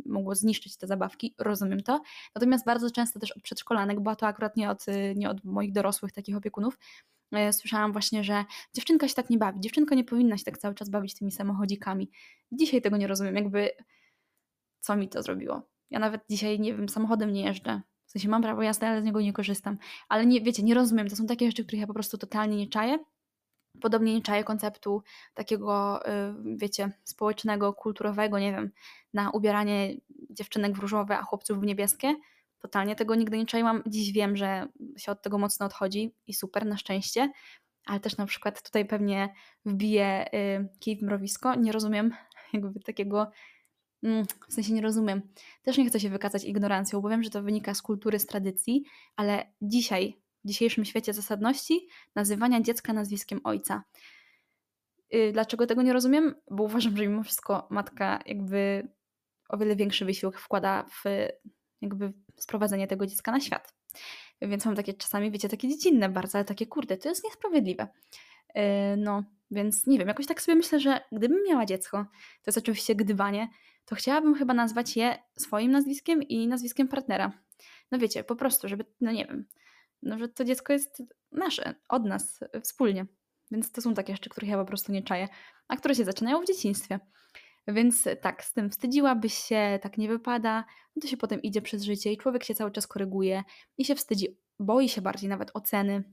mogło 0.05 0.35
zniszczyć 0.35 0.77
te 0.77 0.87
zabawki, 0.87 1.35
rozumiem 1.39 1.83
to. 1.83 2.01
Natomiast 2.35 2.65
bardzo 2.65 2.91
często 2.91 3.19
też 3.19 3.31
od 3.31 3.43
przedszkolanek, 3.43 3.99
bo 3.99 4.15
to 4.15 4.27
akurat 4.27 4.57
nie 4.57 4.69
od, 4.69 4.85
nie 5.15 5.29
od 5.29 5.43
moich 5.43 5.71
dorosłych 5.71 6.11
takich 6.11 6.37
opiekunów, 6.37 6.79
e, 7.31 7.53
słyszałam 7.53 7.91
właśnie, 7.91 8.23
że 8.23 8.45
dziewczynka 8.73 9.07
się 9.07 9.13
tak 9.13 9.29
nie 9.29 9.37
bawi, 9.37 9.59
dziewczynka 9.59 9.95
nie 9.95 10.03
powinna 10.03 10.37
się 10.37 10.43
tak 10.43 10.57
cały 10.57 10.75
czas 10.75 10.89
bawić 10.89 11.15
tymi 11.15 11.31
samochodzikami. 11.31 12.11
Dzisiaj 12.51 12.81
tego 12.81 12.97
nie 12.97 13.07
rozumiem, 13.07 13.35
jakby 13.35 13.69
co 14.79 14.95
mi 14.95 15.09
to 15.09 15.23
zrobiło. 15.23 15.61
Ja 15.89 15.99
nawet 15.99 16.21
dzisiaj, 16.29 16.59
nie 16.59 16.73
wiem, 16.75 16.89
samochodem 16.89 17.33
nie 17.33 17.45
jeżdżę. 17.45 17.81
W 18.13 18.19
sensie 18.19 18.29
mam 18.29 18.41
prawo 18.41 18.61
jazdy, 18.61 18.85
ale 18.85 19.01
z 19.01 19.05
niego 19.05 19.21
nie 19.21 19.33
korzystam. 19.33 19.77
Ale 20.09 20.25
nie, 20.25 20.41
wiecie, 20.41 20.63
nie 20.63 20.73
rozumiem. 20.73 21.09
To 21.09 21.15
są 21.15 21.25
takie 21.25 21.47
rzeczy, 21.47 21.63
których 21.63 21.81
ja 21.81 21.87
po 21.87 21.93
prostu 21.93 22.17
totalnie 22.17 22.57
nie 22.57 22.67
czaję. 22.67 22.97
Podobnie 23.81 24.13
nie 24.13 24.21
czaję 24.21 24.43
konceptu 24.43 25.03
takiego, 25.33 25.99
y, 26.07 26.11
wiecie, 26.55 26.91
społecznego, 27.03 27.73
kulturowego, 27.73 28.39
nie 28.39 28.51
wiem, 28.51 28.71
na 29.13 29.31
ubieranie 29.31 29.95
dziewczynek 30.29 30.75
w 30.75 30.79
różowe, 30.79 31.17
a 31.17 31.23
chłopców 31.23 31.59
w 31.59 31.65
niebieskie. 31.65 32.15
Totalnie 32.59 32.95
tego 32.95 33.15
nigdy 33.15 33.37
nie 33.37 33.45
czaiłam. 33.45 33.83
Dziś 33.87 34.11
wiem, 34.11 34.37
że 34.37 34.67
się 34.97 35.11
od 35.11 35.21
tego 35.21 35.37
mocno 35.37 35.65
odchodzi 35.65 36.15
i 36.27 36.33
super, 36.33 36.65
na 36.65 36.77
szczęście. 36.77 37.31
Ale 37.85 37.99
też 37.99 38.17
na 38.17 38.25
przykład 38.25 38.61
tutaj 38.61 38.85
pewnie 38.85 39.33
wbiję 39.65 40.25
y, 40.33 40.79
kij 40.79 40.97
w 40.97 41.01
mrowisko. 41.01 41.55
Nie 41.55 41.71
rozumiem 41.71 42.11
jakby 42.53 42.79
takiego 42.79 43.31
w 44.49 44.53
sensie 44.53 44.73
nie 44.73 44.81
rozumiem. 44.81 45.21
Też 45.63 45.77
nie 45.77 45.85
chcę 45.85 45.99
się 45.99 46.09
wykazać 46.09 46.43
ignorancją, 46.43 47.01
bo 47.01 47.09
wiem, 47.09 47.23
że 47.23 47.29
to 47.29 47.43
wynika 47.43 47.73
z 47.73 47.81
kultury, 47.81 48.19
z 48.19 48.25
tradycji, 48.25 48.83
ale 49.15 49.53
dzisiaj, 49.61 50.21
w 50.43 50.47
dzisiejszym 50.47 50.85
świecie 50.85 51.13
zasadności, 51.13 51.87
nazywania 52.15 52.61
dziecka 52.61 52.93
nazwiskiem 52.93 53.41
ojca. 53.43 53.83
Y, 55.15 55.31
dlaczego 55.33 55.67
tego 55.67 55.81
nie 55.81 55.93
rozumiem? 55.93 56.35
Bo 56.51 56.63
uważam, 56.63 56.97
że 56.97 57.07
mimo 57.07 57.23
wszystko 57.23 57.67
matka 57.69 58.19
jakby 58.25 58.87
o 59.49 59.57
wiele 59.57 59.75
większy 59.75 60.05
wysiłek 60.05 60.39
wkłada 60.39 60.83
w 60.83 61.03
jakby 61.81 62.13
sprowadzenie 62.37 62.87
tego 62.87 63.07
dziecka 63.07 63.31
na 63.31 63.39
świat. 63.39 63.73
Więc 64.41 64.65
mam 64.65 64.75
takie 64.75 64.93
czasami, 64.93 65.31
wiecie, 65.31 65.49
takie 65.49 65.67
dziecinne 65.67 66.09
bardzo, 66.09 66.37
ale 66.37 66.45
takie 66.45 66.67
kurde, 66.67 66.97
to 66.97 67.09
jest 67.09 67.23
niesprawiedliwe. 67.23 67.87
Y, 68.57 68.61
no, 68.97 69.23
więc 69.53 69.87
nie 69.87 69.99
wiem, 69.99 70.07
jakoś 70.07 70.27
tak 70.27 70.41
sobie 70.41 70.55
myślę, 70.55 70.79
że 70.79 71.01
gdybym 71.11 71.43
miała 71.49 71.65
dziecko, 71.65 72.05
to 72.13 72.47
jest 72.47 72.57
oczywiście 72.57 72.95
gdybanie, 72.95 73.47
to 73.85 73.95
chciałabym 73.95 74.35
chyba 74.35 74.53
nazwać 74.53 74.97
je 74.97 75.17
swoim 75.37 75.71
nazwiskiem 75.71 76.23
i 76.23 76.47
nazwiskiem 76.47 76.87
partnera. 76.87 77.31
No 77.91 77.99
wiecie, 77.99 78.23
po 78.23 78.35
prostu, 78.35 78.67
żeby, 78.67 78.85
no 79.01 79.11
nie 79.11 79.25
wiem, 79.25 79.45
no 80.01 80.19
że 80.19 80.29
to 80.29 80.45
dziecko 80.45 80.73
jest 80.73 81.03
nasze, 81.31 81.75
od 81.89 82.05
nas, 82.05 82.39
wspólnie. 82.61 83.05
Więc 83.51 83.71
to 83.71 83.81
są 83.81 83.93
takie 83.93 84.13
rzeczy, 84.13 84.29
których 84.29 84.49
ja 84.49 84.57
po 84.57 84.65
prostu 84.65 84.91
nie 84.91 85.03
czaję, 85.03 85.27
a 85.67 85.77
które 85.77 85.95
się 85.95 86.05
zaczynają 86.05 86.41
w 86.41 86.47
dzieciństwie. 86.47 86.99
Więc 87.67 88.07
tak, 88.21 88.43
z 88.43 88.53
tym 88.53 88.69
wstydziłabyś 88.69 89.33
się, 89.33 89.79
tak 89.81 89.97
nie 89.97 90.07
wypada, 90.07 90.65
no 90.95 91.01
to 91.01 91.07
się 91.07 91.17
potem 91.17 91.41
idzie 91.41 91.61
przez 91.61 91.83
życie 91.83 92.13
i 92.13 92.17
człowiek 92.17 92.43
się 92.43 92.55
cały 92.55 92.71
czas 92.71 92.87
koryguje 92.87 93.43
i 93.77 93.85
się 93.85 93.95
wstydzi, 93.95 94.37
boi 94.59 94.89
się 94.89 95.01
bardziej 95.01 95.29
nawet 95.29 95.51
oceny. 95.53 96.03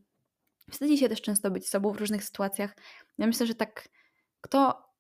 Wstydzi 0.71 0.99
się 0.99 1.09
też 1.09 1.23
często 1.23 1.51
być 1.51 1.69
sobą 1.69 1.93
w 1.93 1.97
różnych 1.97 2.25
sytuacjach. 2.25 2.77
Ja 3.19 3.27
myślę, 3.27 3.47
że 3.47 3.55
tak, 3.55 3.89
kto 4.41 4.91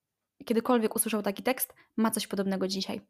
kiedykolwiek 0.44 0.96
usłyszał 0.96 1.22
taki 1.22 1.42
tekst, 1.42 1.74
ma 1.96 2.10
coś 2.10 2.26
podobnego 2.26 2.68
dzisiaj. 2.68 3.00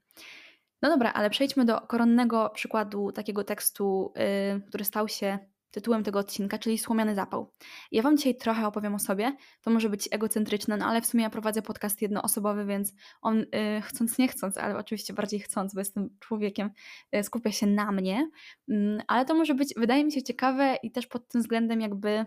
No 0.82 0.88
dobra, 0.88 1.12
ale 1.12 1.30
przejdźmy 1.30 1.64
do 1.64 1.80
koronnego 1.80 2.50
przykładu 2.54 3.12
takiego 3.12 3.44
tekstu, 3.44 4.12
yy, 4.16 4.60
który 4.68 4.84
stał 4.84 5.08
się 5.08 5.38
tytułem 5.70 6.04
tego 6.04 6.18
odcinka, 6.18 6.58
czyli 6.58 6.78
Słomiany 6.78 7.14
Zapał. 7.14 7.52
Ja 7.92 8.02
Wam 8.02 8.16
dzisiaj 8.16 8.36
trochę 8.36 8.66
opowiem 8.66 8.94
o 8.94 8.98
sobie. 8.98 9.36
To 9.62 9.70
może 9.70 9.88
być 9.88 10.08
egocentryczne, 10.10 10.76
no 10.76 10.86
ale 10.86 11.00
w 11.00 11.06
sumie 11.06 11.22
ja 11.22 11.30
prowadzę 11.30 11.62
podcast 11.62 12.02
jednoosobowy, 12.02 12.64
więc 12.64 12.92
on 13.22 13.38
yy, 13.38 13.82
chcąc 13.82 14.18
nie 14.18 14.28
chcąc, 14.28 14.58
ale 14.58 14.76
oczywiście 14.76 15.12
bardziej 15.12 15.40
chcąc, 15.40 15.74
bo 15.74 15.80
jestem 15.80 16.10
człowiekiem, 16.18 16.70
yy, 17.12 17.24
skupia 17.24 17.52
się 17.52 17.66
na 17.66 17.92
mnie. 17.92 18.30
Yy, 18.68 19.02
ale 19.06 19.24
to 19.24 19.34
może 19.34 19.54
być, 19.54 19.74
wydaje 19.76 20.04
mi 20.04 20.12
się, 20.12 20.22
ciekawe 20.22 20.76
i 20.82 20.90
też 20.90 21.06
pod 21.06 21.28
tym 21.28 21.40
względem 21.40 21.80
jakby, 21.80 22.26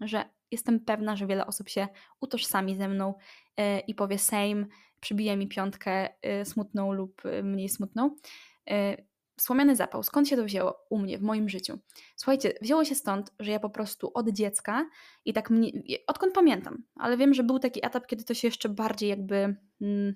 że 0.00 0.24
jestem 0.50 0.80
pewna, 0.80 1.16
że 1.16 1.26
wiele 1.26 1.46
osób 1.46 1.68
się 1.68 1.88
utożsami 2.20 2.76
ze 2.76 2.88
mną 2.88 3.14
e, 3.56 3.80
i 3.80 3.94
powie 3.94 4.18
same, 4.18 4.66
przybije 5.00 5.36
mi 5.36 5.48
piątkę 5.48 6.08
e, 6.22 6.44
smutną 6.44 6.92
lub 6.92 7.26
e, 7.26 7.42
mniej 7.42 7.68
smutną. 7.68 8.16
Słomiany 9.40 9.76
zapał, 9.76 10.02
skąd 10.02 10.28
się 10.28 10.36
to 10.36 10.44
wzięło 10.44 10.86
u 10.90 10.98
mnie, 10.98 11.18
w 11.18 11.22
moim 11.22 11.48
życiu? 11.48 11.78
Słuchajcie, 12.16 12.52
wzięło 12.62 12.84
się 12.84 12.94
stąd, 12.94 13.32
że 13.40 13.50
ja 13.50 13.60
po 13.60 13.70
prostu 13.70 14.10
od 14.14 14.28
dziecka 14.28 14.88
i 15.24 15.32
tak 15.32 15.50
mnie, 15.50 15.70
odkąd 16.06 16.34
pamiętam, 16.34 16.84
ale 16.96 17.16
wiem, 17.16 17.34
że 17.34 17.42
był 17.42 17.58
taki 17.58 17.86
etap, 17.86 18.06
kiedy 18.06 18.24
to 18.24 18.34
się 18.34 18.48
jeszcze 18.48 18.68
bardziej 18.68 19.08
jakby 19.08 19.56
mm, 19.80 20.14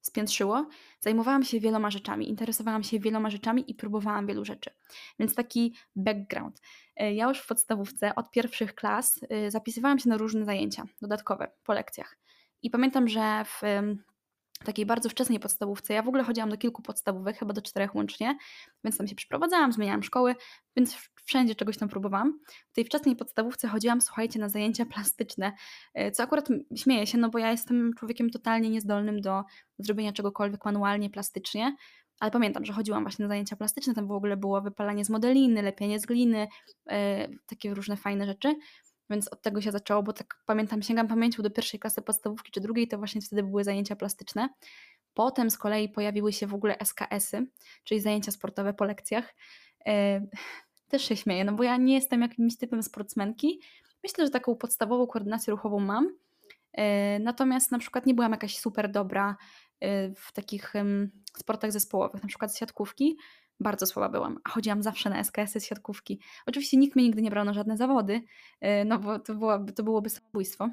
spiętrzyło, 0.00 0.68
zajmowałam 1.00 1.44
się 1.44 1.60
wieloma 1.60 1.90
rzeczami, 1.90 2.28
interesowałam 2.28 2.82
się 2.82 3.00
wieloma 3.00 3.30
rzeczami 3.30 3.70
i 3.70 3.74
próbowałam 3.74 4.26
wielu 4.26 4.44
rzeczy. 4.44 4.70
Więc 5.18 5.34
taki 5.34 5.74
background. 5.96 6.60
E, 6.96 7.14
ja 7.14 7.28
już 7.28 7.38
w 7.38 7.46
podstawówce 7.46 8.14
od 8.14 8.30
pierwszych 8.30 8.74
klas 8.74 9.20
e, 9.28 9.50
zapisywałam 9.50 9.98
się 9.98 10.08
na 10.08 10.16
różne 10.16 10.44
zajęcia 10.44 10.84
dodatkowe 11.02 11.52
po 11.64 11.72
lekcjach. 11.72 12.16
I 12.62 12.70
pamiętam, 12.70 13.08
że 13.08 13.44
w 13.44 13.62
takiej 14.64 14.86
bardzo 14.86 15.08
wczesnej 15.08 15.40
podstawówce. 15.40 15.94
Ja 15.94 16.02
w 16.02 16.08
ogóle 16.08 16.24
chodziłam 16.24 16.50
do 16.50 16.56
kilku 16.56 16.82
podstawówek, 16.82 17.38
chyba 17.38 17.52
do 17.52 17.62
czterech 17.62 17.94
łącznie, 17.94 18.38
więc 18.84 18.98
tam 18.98 19.08
się 19.08 19.14
przeprowadzałam, 19.14 19.72
zmieniałam 19.72 20.02
szkoły, 20.02 20.34
więc 20.76 21.08
wszędzie 21.24 21.54
czegoś 21.54 21.78
tam 21.78 21.88
próbowałam. 21.88 22.38
W 22.70 22.74
tej 22.74 22.84
wczesnej 22.84 23.16
podstawówce 23.16 23.68
chodziłam, 23.68 24.00
słuchajcie, 24.00 24.38
na 24.38 24.48
zajęcia 24.48 24.86
plastyczne, 24.86 25.52
e, 25.94 26.10
co 26.10 26.22
akurat 26.22 26.48
śmieję 26.76 27.06
się, 27.06 27.18
no 27.18 27.28
bo 27.28 27.38
ja 27.38 27.50
jestem 27.50 27.90
człowiekiem 27.98 28.30
totalnie 28.30 28.70
niezdolnym 28.70 29.20
do 29.20 29.44
zrobienia 29.78 30.12
czegokolwiek 30.12 30.64
manualnie, 30.64 31.10
plastycznie, 31.10 31.76
ale 32.20 32.30
pamiętam, 32.30 32.64
że 32.64 32.72
chodziłam 32.72 33.02
właśnie 33.02 33.22
na 33.22 33.28
zajęcia 33.28 33.56
plastyczne, 33.56 33.94
tam 33.94 34.06
w 34.06 34.12
ogóle 34.12 34.36
było 34.36 34.62
wypalanie 34.62 35.04
z 35.04 35.10
modeliny, 35.10 35.62
lepienie 35.62 36.00
z 36.00 36.06
gliny, 36.06 36.48
yy, 36.86 36.94
takie 37.46 37.74
różne 37.74 37.96
fajne 37.96 38.26
rzeczy. 38.26 38.54
Więc 39.10 39.28
od 39.28 39.42
tego 39.42 39.60
się 39.60 39.72
zaczęło, 39.72 40.02
bo 40.02 40.12
tak 40.12 40.42
pamiętam, 40.46 40.82
sięgam 40.82 41.08
pamięcią 41.08 41.42
do 41.42 41.50
pierwszej 41.50 41.80
klasy 41.80 42.02
podstawówki 42.02 42.52
czy 42.52 42.60
drugiej, 42.60 42.88
to 42.88 42.98
właśnie 42.98 43.20
wtedy 43.20 43.42
były 43.42 43.64
zajęcia 43.64 43.96
plastyczne. 43.96 44.48
Potem 45.14 45.50
z 45.50 45.58
kolei 45.58 45.88
pojawiły 45.88 46.32
się 46.32 46.46
w 46.46 46.54
ogóle 46.54 46.76
SKS-y, 46.84 47.46
czyli 47.84 48.00
zajęcia 48.00 48.32
sportowe 48.32 48.74
po 48.74 48.84
lekcjach. 48.84 49.34
Yy, 49.86 49.92
też 50.88 51.04
się 51.04 51.16
śmieję, 51.16 51.44
no 51.44 51.52
bo 51.52 51.62
ja 51.62 51.76
nie 51.76 51.94
jestem 51.94 52.22
jakimś 52.22 52.56
typem 52.56 52.82
sportsmenki. 52.82 53.60
Myślę, 54.02 54.26
że 54.26 54.30
taką 54.30 54.56
podstawową 54.56 55.06
koordynację 55.06 55.50
ruchową 55.50 55.80
mam. 55.80 56.04
Yy, 56.76 56.84
natomiast 57.20 57.72
na 57.72 57.78
przykład 57.78 58.06
nie 58.06 58.14
byłam 58.14 58.32
jakaś 58.32 58.58
super 58.58 58.90
dobra 58.90 59.36
yy, 59.80 60.14
w 60.16 60.32
takich 60.32 60.72
sportach 61.36 61.72
zespołowych, 61.72 62.22
na 62.22 62.28
przykład 62.28 62.54
z 62.54 62.58
siatkówki. 62.58 63.16
Bardzo 63.60 63.86
słaba 63.86 64.08
byłam, 64.08 64.38
a 64.44 64.50
chodziłam 64.50 64.82
zawsze 64.82 65.10
na 65.10 65.24
SKS-y 65.24 65.60
z 65.60 65.66
siatkówki. 65.66 66.20
Oczywiście 66.46 66.76
nikt 66.76 66.96
mnie 66.96 67.04
nigdy 67.04 67.22
nie 67.22 67.30
brał 67.30 67.44
na 67.44 67.52
żadne 67.52 67.76
zawody, 67.76 68.22
y, 68.64 68.84
no 68.86 68.98
bo 68.98 69.18
to, 69.18 69.34
byłoby, 69.34 69.72
to 69.72 69.82
byłoby 69.82 70.10
samobójstwo. 70.10 70.70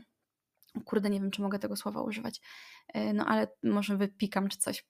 Kurde, 0.85 1.09
nie 1.09 1.19
wiem, 1.19 1.31
czy 1.31 1.41
mogę 1.41 1.59
tego 1.59 1.75
słowa 1.75 2.01
używać, 2.01 2.41
y, 2.95 3.13
no 3.13 3.25
ale 3.25 3.47
może 3.63 3.97
wypikam 3.97 4.47
czy 4.47 4.57
coś. 4.57 4.85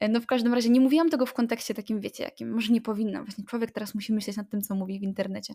E, 0.00 0.08
no 0.08 0.20
w 0.20 0.26
każdym 0.26 0.54
razie 0.54 0.68
nie 0.68 0.80
mówiłam 0.80 1.10
tego 1.10 1.26
w 1.26 1.34
kontekście 1.34 1.74
takim, 1.74 2.00
wiecie, 2.00 2.24
jakim 2.24 2.50
może 2.54 2.72
nie 2.72 2.80
powinnam. 2.80 3.24
Właśnie 3.24 3.44
człowiek 3.44 3.70
teraz 3.70 3.94
musi 3.94 4.12
myśleć 4.12 4.36
nad 4.36 4.50
tym, 4.50 4.62
co 4.62 4.74
mówi 4.74 4.98
w 4.98 5.02
internecie. 5.02 5.54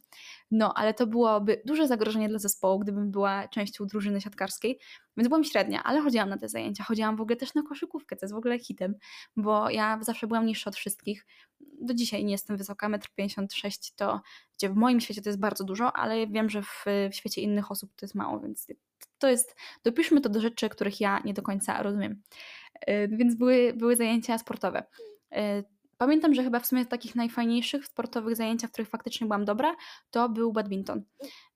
No, 0.52 0.74
ale 0.74 0.94
to 0.94 1.08
byłoby 1.08 1.62
duże 1.66 1.88
zagrożenie 1.88 2.30
dla 2.30 2.40
zespołu, 2.40 2.80
gdybym 2.80 3.12
była 3.12 3.48
częścią 3.48 3.88
drużyny 3.88 4.22
siatkarskiej, 4.22 4.80
więc 5.18 5.30
byłam 5.30 5.44
średnia, 5.44 5.84
ale 5.84 6.02
chodziłam 6.02 6.30
na 6.30 6.38
te 6.38 6.50
zajęcia. 6.50 6.84
Chodziłam 6.84 7.16
w 7.16 7.22
ogóle 7.22 7.36
też 7.36 7.54
na 7.54 7.64
koszykówkę, 7.64 8.16
co 8.16 8.26
jest 8.26 8.34
w 8.34 8.38
ogóle 8.38 8.60
hitem, 8.60 8.96
bo 9.38 9.70
ja 9.70 10.00
zawsze 10.02 10.28
byłam 10.28 10.46
niższa 10.46 10.70
od 10.70 10.76
wszystkich. 10.76 11.26
Do 11.82 11.94
dzisiaj 11.94 12.26
nie 12.26 12.32
jestem 12.32 12.58
wysoka, 12.58 12.90
1,56 12.90 13.66
m 13.66 13.72
to, 13.96 14.22
gdzie 14.58 14.70
w 14.70 14.76
moim 14.76 15.02
świecie 15.02 15.22
to 15.22 15.30
jest 15.30 15.40
bardzo 15.40 15.64
dużo, 15.64 15.94
ale 15.94 16.28
wiem, 16.28 16.50
że 16.50 16.62
w, 16.62 16.86
w 17.12 17.16
świecie 17.16 17.42
innych 17.42 17.72
osób 17.72 17.92
to 17.96 18.06
jest 18.06 18.16
mało, 18.16 18.40
więc 18.40 18.68
to 19.22 19.28
jest, 19.28 19.56
dopiszmy 19.84 20.22
to 20.22 20.30
do 20.30 20.42
rzeczy, 20.42 20.70
których 20.70 21.02
ja 21.02 21.22
nie 21.26 21.34
do 21.34 21.42
końca 21.42 21.84
rozumiem. 21.84 22.22
E, 22.82 23.08
więc 23.08 23.36
były, 23.36 23.74
były 23.76 23.96
zajęcia 23.96 24.38
sportowe. 24.38 24.84
E, 25.32 25.64
pamiętam, 25.98 26.34
że 26.34 26.44
chyba 26.44 26.60
w 26.60 26.66
sumie 26.66 26.86
takich 26.86 27.16
najfajniejszych 27.16 27.86
sportowych 27.86 28.36
zajęciach, 28.36 28.70
w 28.70 28.74
których 28.74 28.90
faktycznie 28.90 29.28
byłam 29.28 29.46
dobra, 29.46 29.76
to 30.12 30.30
był 30.30 30.54
badminton. 30.54 31.04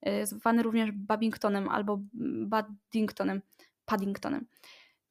E, 0.02 0.26
zwany 0.26 0.62
również 0.62 0.92
Babingtonem 0.92 1.68
albo 1.68 2.00
Baddingtonem, 2.46 3.42
Paddingtonem. 3.84 4.46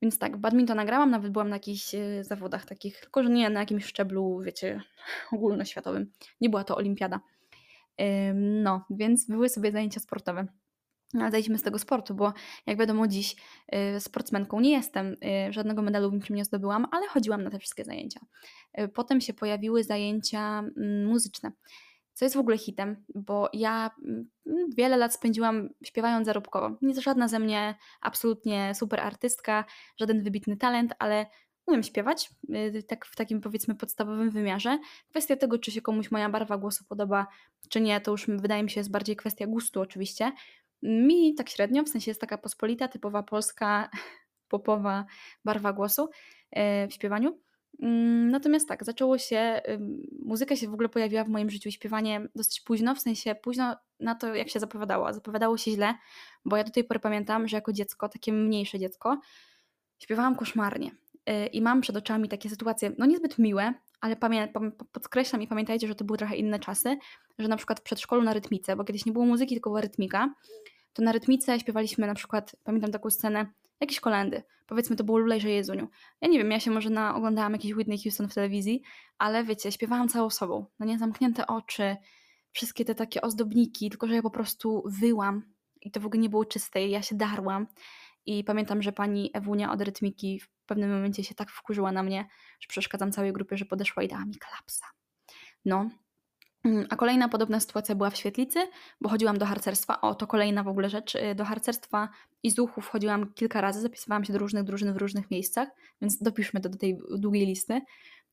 Więc 0.01 0.19
tak, 0.19 0.37
badmintona 0.37 0.85
grałam, 0.85 1.11
nawet 1.11 1.31
byłam 1.31 1.49
na 1.49 1.55
jakichś 1.55 1.91
zawodach 2.21 2.65
takich, 2.65 2.99
tylko 2.99 3.23
że 3.23 3.29
nie 3.29 3.49
na 3.49 3.59
jakimś 3.59 3.85
szczeblu, 3.85 4.41
wiecie, 4.41 4.81
ogólnoświatowym. 5.31 6.11
Nie 6.41 6.49
była 6.49 6.63
to 6.63 6.77
olimpiada. 6.77 7.19
No, 8.35 8.85
więc 8.89 9.27
były 9.27 9.49
sobie 9.49 9.71
zajęcia 9.71 9.99
sportowe. 9.99 10.47
No, 11.15 11.31
zejdźmy 11.31 11.57
z 11.57 11.61
tego 11.61 11.79
sportu, 11.79 12.15
bo 12.15 12.33
jak 12.65 12.77
wiadomo 12.77 13.07
dziś 13.07 13.35
y, 13.95 13.99
sportsmenką 13.99 14.59
nie 14.59 14.71
jestem, 14.71 15.15
y, 15.49 15.53
żadnego 15.53 15.81
medalu 15.81 16.09
w 16.09 16.13
niczym 16.13 16.35
nie 16.35 16.45
zdobyłam, 16.45 16.87
ale 16.91 17.07
chodziłam 17.07 17.43
na 17.43 17.49
te 17.49 17.59
wszystkie 17.59 17.85
zajęcia. 17.85 18.19
Y, 18.79 18.87
potem 18.87 19.21
się 19.21 19.33
pojawiły 19.33 19.83
zajęcia 19.83 20.59
mm, 20.59 21.05
muzyczne, 21.05 21.51
co 22.13 22.25
jest 22.25 22.35
w 22.35 22.39
ogóle 22.39 22.57
hitem, 22.57 23.05
bo 23.15 23.49
ja 23.53 23.91
mm, 24.05 24.29
wiele 24.77 24.97
lat 24.97 25.13
spędziłam 25.13 25.69
śpiewając 25.83 26.25
zarobkowo. 26.25 26.77
Nie 26.81 27.01
żadna 27.01 27.27
ze 27.27 27.39
mnie 27.39 27.75
absolutnie 28.01 28.75
super 28.75 28.99
artystka, 28.99 29.65
żaden 29.99 30.23
wybitny 30.23 30.57
talent, 30.57 30.93
ale 30.99 31.25
umiem 31.67 31.83
śpiewać, 31.83 32.29
tak 32.87 33.05
w 33.05 33.15
takim 33.15 33.41
powiedzmy 33.41 33.75
podstawowym 33.75 34.29
wymiarze. 34.29 34.79
Kwestia 35.09 35.35
tego, 35.35 35.59
czy 35.59 35.71
się 35.71 35.81
komuś 35.81 36.11
moja 36.11 36.29
barwa 36.29 36.57
głosu 36.57 36.85
podoba, 36.89 37.27
czy 37.69 37.81
nie, 37.81 38.01
to 38.01 38.11
już 38.11 38.27
wydaje 38.27 38.63
mi 38.63 38.69
się 38.69 38.79
jest 38.79 38.91
bardziej 38.91 39.15
kwestia 39.15 39.47
gustu 39.47 39.81
oczywiście, 39.81 40.31
mi 40.85 41.35
tak 41.35 41.49
średnio, 41.49 41.83
w 41.83 41.89
sensie 41.89 42.11
jest 42.11 42.21
taka 42.21 42.37
pospolita, 42.37 42.87
typowa 42.87 43.23
polska, 43.23 43.89
popowa 44.49 45.05
barwa 45.45 45.73
głosu 45.73 46.09
e, 46.51 46.87
w 46.87 46.93
śpiewaniu. 46.93 47.39
Mm, 47.81 48.31
natomiast 48.31 48.67
tak, 48.67 48.83
zaczęło 48.83 49.17
się, 49.17 49.61
muzyka 50.25 50.55
się 50.55 50.67
w 50.67 50.73
ogóle 50.73 50.89
pojawiła 50.89 51.23
w 51.23 51.29
moim 51.29 51.49
życiu, 51.49 51.71
śpiewanie 51.71 52.27
dosyć 52.35 52.61
późno, 52.61 52.95
w 52.95 52.99
sensie 52.99 53.35
późno 53.35 53.75
na 53.99 54.15
to, 54.15 54.35
jak 54.35 54.49
się 54.49 54.59
zapowiadało. 54.59 55.13
Zapowiadało 55.13 55.57
się 55.57 55.71
źle, 55.71 55.93
bo 56.45 56.57
ja 56.57 56.63
do 56.63 56.71
tej 56.71 56.83
pory 56.83 56.99
pamiętam, 56.99 57.47
że 57.47 57.57
jako 57.57 57.73
dziecko, 57.73 58.09
takie 58.09 58.33
mniejsze 58.33 58.79
dziecko, 58.79 59.19
śpiewałam 59.99 60.35
koszmarnie. 60.35 60.91
E, 61.25 61.47
I 61.47 61.61
mam 61.61 61.81
przed 61.81 61.95
oczami 61.95 62.29
takie 62.29 62.49
sytuacje, 62.49 62.91
no 62.97 63.05
niezbyt 63.05 63.39
miłe, 63.39 63.73
ale 64.01 64.15
pamię- 64.15 64.71
podkreślam 64.91 65.41
i 65.41 65.47
pamiętajcie, 65.47 65.87
że 65.87 65.95
to 65.95 66.05
były 66.05 66.17
trochę 66.17 66.35
inne 66.35 66.59
czasy, 66.59 66.97
że 67.39 67.47
na 67.47 67.57
przykład 67.57 67.79
w 67.79 67.83
przedszkolu 67.83 68.21
na 68.23 68.33
rytmice, 68.33 68.75
bo 68.75 68.83
kiedyś 68.83 69.05
nie 69.05 69.11
było 69.11 69.25
muzyki, 69.25 69.55
tylko 69.55 69.69
była 69.69 69.81
rytmika, 69.81 70.33
to 70.95 71.03
na 71.03 71.11
rytmice 71.11 71.59
śpiewaliśmy 71.59 72.07
na 72.07 72.15
przykład, 72.15 72.55
pamiętam 72.63 72.91
taką 72.91 73.09
scenę, 73.09 73.45
jakieś 73.79 73.99
kolendy. 73.99 74.43
Powiedzmy, 74.67 74.95
to 74.95 75.03
było 75.03 75.17
Lulejże 75.17 75.49
Jezuniu. 75.49 75.87
Ja 76.21 76.27
nie 76.27 76.37
wiem, 76.37 76.51
ja 76.51 76.59
się 76.59 76.71
może 76.71 76.89
na, 76.89 77.15
oglądałam 77.15 77.53
jakiś 77.53 77.73
Whitney 77.73 78.03
Houston 78.03 78.29
w 78.29 78.33
telewizji, 78.33 78.81
ale 79.17 79.43
wiecie, 79.43 79.71
śpiewałam 79.71 80.09
całą 80.09 80.29
sobą. 80.29 80.65
No 80.79 80.85
nie, 80.85 80.99
zamknięte 80.99 81.47
oczy, 81.47 81.95
wszystkie 82.51 82.85
te 82.85 82.95
takie 82.95 83.21
ozdobniki, 83.21 83.89
tylko 83.89 84.07
że 84.07 84.15
ja 84.15 84.21
po 84.21 84.29
prostu 84.29 84.83
wyłam 84.85 85.43
i 85.81 85.91
to 85.91 85.99
w 85.99 86.05
ogóle 86.05 86.21
nie 86.21 86.29
było 86.29 86.45
czyste 86.45 86.87
ja 86.87 87.01
się 87.01 87.15
darłam. 87.15 87.67
I 88.25 88.43
pamiętam, 88.43 88.81
że 88.81 88.91
pani 88.91 89.31
Ewunia 89.33 89.71
od 89.71 89.81
rytmiki 89.81 90.39
w 90.39 90.49
pewnym 90.65 90.93
momencie 90.93 91.23
się 91.23 91.35
tak 91.35 91.51
wkurzyła 91.51 91.91
na 91.91 92.03
mnie, 92.03 92.27
że 92.59 92.67
przeszkadzam 92.67 93.11
całej 93.11 93.33
grupie, 93.33 93.57
że 93.57 93.65
podeszła 93.65 94.03
i 94.03 94.07
dała 94.07 94.25
mi 94.25 94.35
klapsa. 94.35 94.85
No, 95.65 95.89
a 96.89 96.95
kolejna 96.95 97.29
podobna 97.29 97.59
sytuacja 97.59 97.95
była 97.95 98.09
w 98.09 98.17
świetlicy, 98.17 98.59
bo 99.01 99.09
chodziłam 99.09 99.37
do 99.37 99.45
harcerstwa. 99.45 100.01
O, 100.01 100.15
to 100.15 100.27
kolejna 100.27 100.63
w 100.63 100.67
ogóle 100.67 100.89
rzecz. 100.89 101.15
Y, 101.15 101.35
do 101.35 101.45
harcerstwa 101.45 102.09
i 102.43 102.51
zuchów 102.51 102.89
chodziłam 102.89 103.33
kilka 103.33 103.61
razy, 103.61 103.81
zapisywałam 103.81 104.25
się 104.25 104.33
do 104.33 104.39
różnych 104.39 104.63
drużyn 104.63 104.93
w 104.93 104.97
różnych 104.97 105.31
miejscach, 105.31 105.69
więc 106.01 106.21
dopiszmy 106.21 106.61
to 106.61 106.69
do 106.69 106.77
tej 106.77 106.97
długiej 107.17 107.45
listy. 107.45 107.81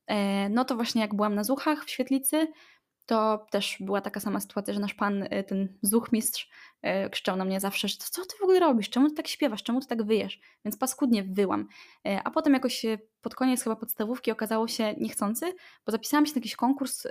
E, 0.07 0.49
no 0.49 0.65
to 0.65 0.75
właśnie 0.75 1.01
jak 1.01 1.15
byłam 1.15 1.35
na 1.35 1.43
zuchach 1.43 1.85
w 1.85 1.89
świetlicy, 1.89 2.47
to 3.05 3.45
też 3.51 3.77
była 3.79 4.01
taka 4.01 4.19
sama 4.19 4.39
sytuacja, 4.39 4.73
że 4.73 4.79
nasz 4.79 4.93
pan, 4.93 5.23
y, 5.23 5.43
ten 5.47 5.77
zuchmistrz, 5.81 6.49
y, 7.05 7.09
krzyczał 7.09 7.37
na 7.37 7.45
mnie 7.45 7.59
zawsze, 7.59 7.87
że 7.87 7.95
co 7.97 8.25
ty 8.25 8.37
w 8.39 8.43
ogóle 8.43 8.59
robisz, 8.59 8.89
czemu 8.89 9.09
ty 9.09 9.15
tak 9.15 9.27
śpiewasz, 9.27 9.63
czemu 9.63 9.81
ty 9.81 9.87
tak 9.87 10.03
wyjesz, 10.03 10.39
więc 10.65 10.77
paskudnie 10.77 11.23
wyłam. 11.23 11.67
E, 12.07 12.23
a 12.23 12.31
potem 12.31 12.53
jakoś 12.53 12.85
pod 13.21 13.35
koniec 13.35 13.63
chyba 13.63 13.75
podstawówki 13.75 14.31
okazało 14.31 14.67
się 14.67 14.95
niechcący, 14.97 15.53
bo 15.85 15.91
zapisałam 15.91 16.25
się 16.25 16.31
na 16.31 16.39
jakiś 16.39 16.55
konkurs 16.55 17.07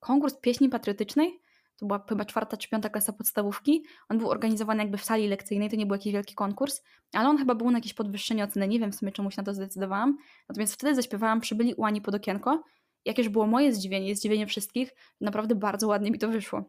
konkurs 0.00 0.34
pieśni 0.40 0.68
patriotycznej. 0.68 1.40
To 1.76 1.86
była 1.86 2.04
chyba 2.08 2.24
czwarta 2.24 2.56
czy 2.56 2.68
piąta 2.68 2.88
klasa 2.88 3.12
podstawówki. 3.12 3.84
On 4.08 4.18
był 4.18 4.30
organizowany 4.30 4.82
jakby 4.82 4.98
w 4.98 5.04
sali 5.04 5.28
lekcyjnej, 5.28 5.70
to 5.70 5.76
nie 5.76 5.86
był 5.86 5.94
jakiś 5.94 6.12
wielki 6.12 6.34
konkurs, 6.34 6.82
ale 7.12 7.28
on 7.28 7.38
chyba 7.38 7.54
był 7.54 7.70
na 7.70 7.78
jakieś 7.78 7.94
podwyższenie 7.94 8.44
oceny. 8.44 8.68
Nie 8.68 8.80
wiem 8.80 8.92
w 8.92 8.94
sumie 8.94 9.12
czemu 9.12 9.30
się 9.30 9.36
na 9.38 9.44
to 9.44 9.54
zdecydowałam. 9.54 10.18
Natomiast 10.48 10.74
wtedy 10.74 10.94
zaśpiewałam 10.94 11.40
Przybyli 11.40 11.74
u 11.74 11.84
Ani 11.84 12.00
pod 12.00 12.14
okienko. 12.14 12.62
Jakież 13.04 13.28
było 13.28 13.46
moje 13.46 13.72
zdziwienie, 13.72 14.16
zdziwienie 14.16 14.46
wszystkich, 14.46 14.94
naprawdę 15.20 15.54
bardzo 15.54 15.88
ładnie 15.88 16.10
mi 16.10 16.18
to 16.18 16.28
wyszło. 16.28 16.64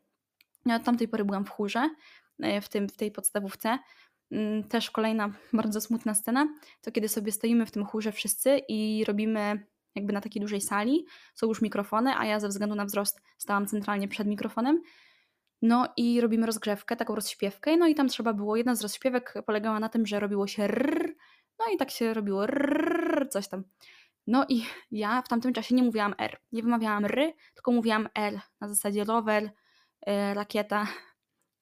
Ja 0.66 0.76
od 0.76 0.84
tamtej 0.84 1.08
pory 1.08 1.26
byłam 1.26 1.46
w 1.46 1.50
chórze, 1.50 1.90
e, 2.40 2.62
w, 2.62 2.70
tym, 2.70 2.90
w 2.90 2.98
tej 2.98 3.12
podstawówce. 3.12 3.80
Mm, 4.32 4.64
też 4.64 4.92
kolejna 4.92 5.34
bardzo 5.54 5.82
smutna 5.82 6.14
scena, 6.14 6.48
to 6.82 6.92
kiedy 6.92 7.10
sobie 7.10 7.32
stoimy 7.32 7.66
w 7.66 7.72
tym 7.72 7.86
chórze 7.86 8.12
wszyscy 8.12 8.62
i 8.68 9.04
robimy 9.08 9.66
jakby 9.96 10.14
na 10.14 10.22
takiej 10.22 10.42
dużej 10.42 10.62
sali, 10.62 11.06
są 11.34 11.48
już 11.48 11.62
mikrofony, 11.62 12.14
a 12.18 12.26
ja 12.26 12.40
ze 12.40 12.48
względu 12.48 12.76
na 12.76 12.86
wzrost 12.86 13.22
stałam 13.38 13.68
centralnie 13.68 14.08
przed 14.08 14.28
mikrofonem. 14.28 14.82
No 15.62 15.88
i 15.98 16.22
robimy 16.22 16.46
rozgrzewkę, 16.46 16.96
taką 16.96 17.16
rozśpiewkę, 17.16 17.78
no 17.78 17.88
i 17.88 17.96
tam 17.96 18.08
trzeba 18.08 18.34
było, 18.34 18.56
jedna 18.56 18.76
z 18.76 18.82
rozśpiewek 18.82 19.34
polegała 19.46 19.80
na 19.80 19.90
tym, 19.90 20.06
że 20.06 20.20
robiło 20.20 20.48
się 20.48 20.64
rrr, 20.64 21.16
no 21.60 21.66
i 21.74 21.78
tak 21.78 21.92
się 21.92 22.14
robiło 22.14 22.44
rrr, 22.44 23.30
coś 23.30 23.48
tam. 23.48 23.64
No 24.28 24.46
i 24.50 24.64
ja 24.92 25.22
w 25.22 25.28
tamtym 25.28 25.54
czasie 25.54 25.76
nie 25.76 25.84
mówiłam 25.84 26.16
R, 26.18 26.38
nie 26.52 26.64
wymawiałam 26.64 27.06
R, 27.06 27.34
tylko 27.54 27.72
mówiłam 27.72 28.10
L, 28.16 28.40
na 28.62 28.68
zasadzie 28.68 29.04
rower, 29.04 29.52
e, 30.02 30.34
rakieta. 30.34 30.88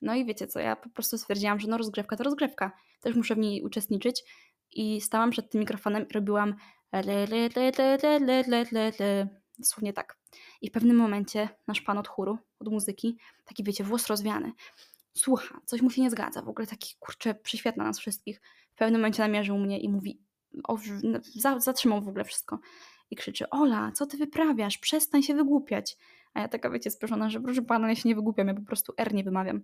No 0.02 0.16
i 0.16 0.26
wiecie 0.26 0.48
co, 0.48 0.60
ja 0.60 0.76
po 0.76 0.90
prostu 0.90 1.18
stwierdziłam, 1.18 1.60
że 1.60 1.68
no 1.68 1.78
rozgrzewka 1.78 2.18
to 2.18 2.24
rozgrzewka, 2.24 2.72
też 3.02 3.16
muszę 3.16 3.36
w 3.36 3.38
niej 3.38 3.64
uczestniczyć 3.64 4.24
i 4.72 5.02
stałam 5.02 5.32
przed 5.32 5.52
tym 5.52 5.60
mikrofonem 5.60 6.08
i 6.08 6.14
robiłam 6.14 6.56
Dosłownie 9.60 9.94
tak. 9.94 10.18
I 10.62 10.70
w 10.70 10.72
pewnym 10.72 10.98
momencie 10.98 11.50
nasz 11.68 11.82
pan 11.82 11.98
od 11.98 12.08
chóru, 12.08 12.38
od 12.60 12.68
muzyki, 12.72 13.18
taki 13.46 13.64
wiecie, 13.64 13.84
włos 13.84 14.08
rozwiany, 14.08 14.52
słucha, 15.18 15.62
coś 15.66 15.82
mu 15.82 15.90
się 15.90 16.02
nie 16.02 16.10
zgadza, 16.10 16.42
w 16.42 16.50
ogóle 16.50 16.68
taki 16.68 16.96
kurczę, 17.00 17.36
przyświetla 17.36 17.84
nas 17.84 18.00
wszystkich. 18.00 18.42
W 18.72 18.76
pewnym 18.76 19.02
momencie 19.02 19.24
namierzył 19.24 19.58
mnie 19.58 19.80
i 19.80 19.90
mówi, 19.90 20.22
zatrzymał 21.58 22.02
w 22.02 22.08
ogóle 22.08 22.24
wszystko 22.24 22.60
i 23.12 23.16
krzyczy: 23.16 23.50
Ola, 23.50 23.92
co 23.92 24.06
ty 24.06 24.18
wyprawiasz? 24.18 24.78
Przestań 24.78 25.24
się 25.24 25.36
wygłupiać. 25.36 25.98
A 26.34 26.40
ja 26.40 26.48
taka, 26.48 26.70
wiecie, 26.70 26.92
speszona, 26.92 27.30
że 27.30 27.42
proszę 27.42 27.62
pana, 27.62 27.90
ja 27.90 27.96
się 27.96 28.10
nie 28.10 28.16
wygłupiam, 28.16 28.48
ja 28.48 28.54
po 28.54 28.62
prostu 28.62 28.94
R 28.98 29.14
nie 29.14 29.24
wymawiam. 29.24 29.62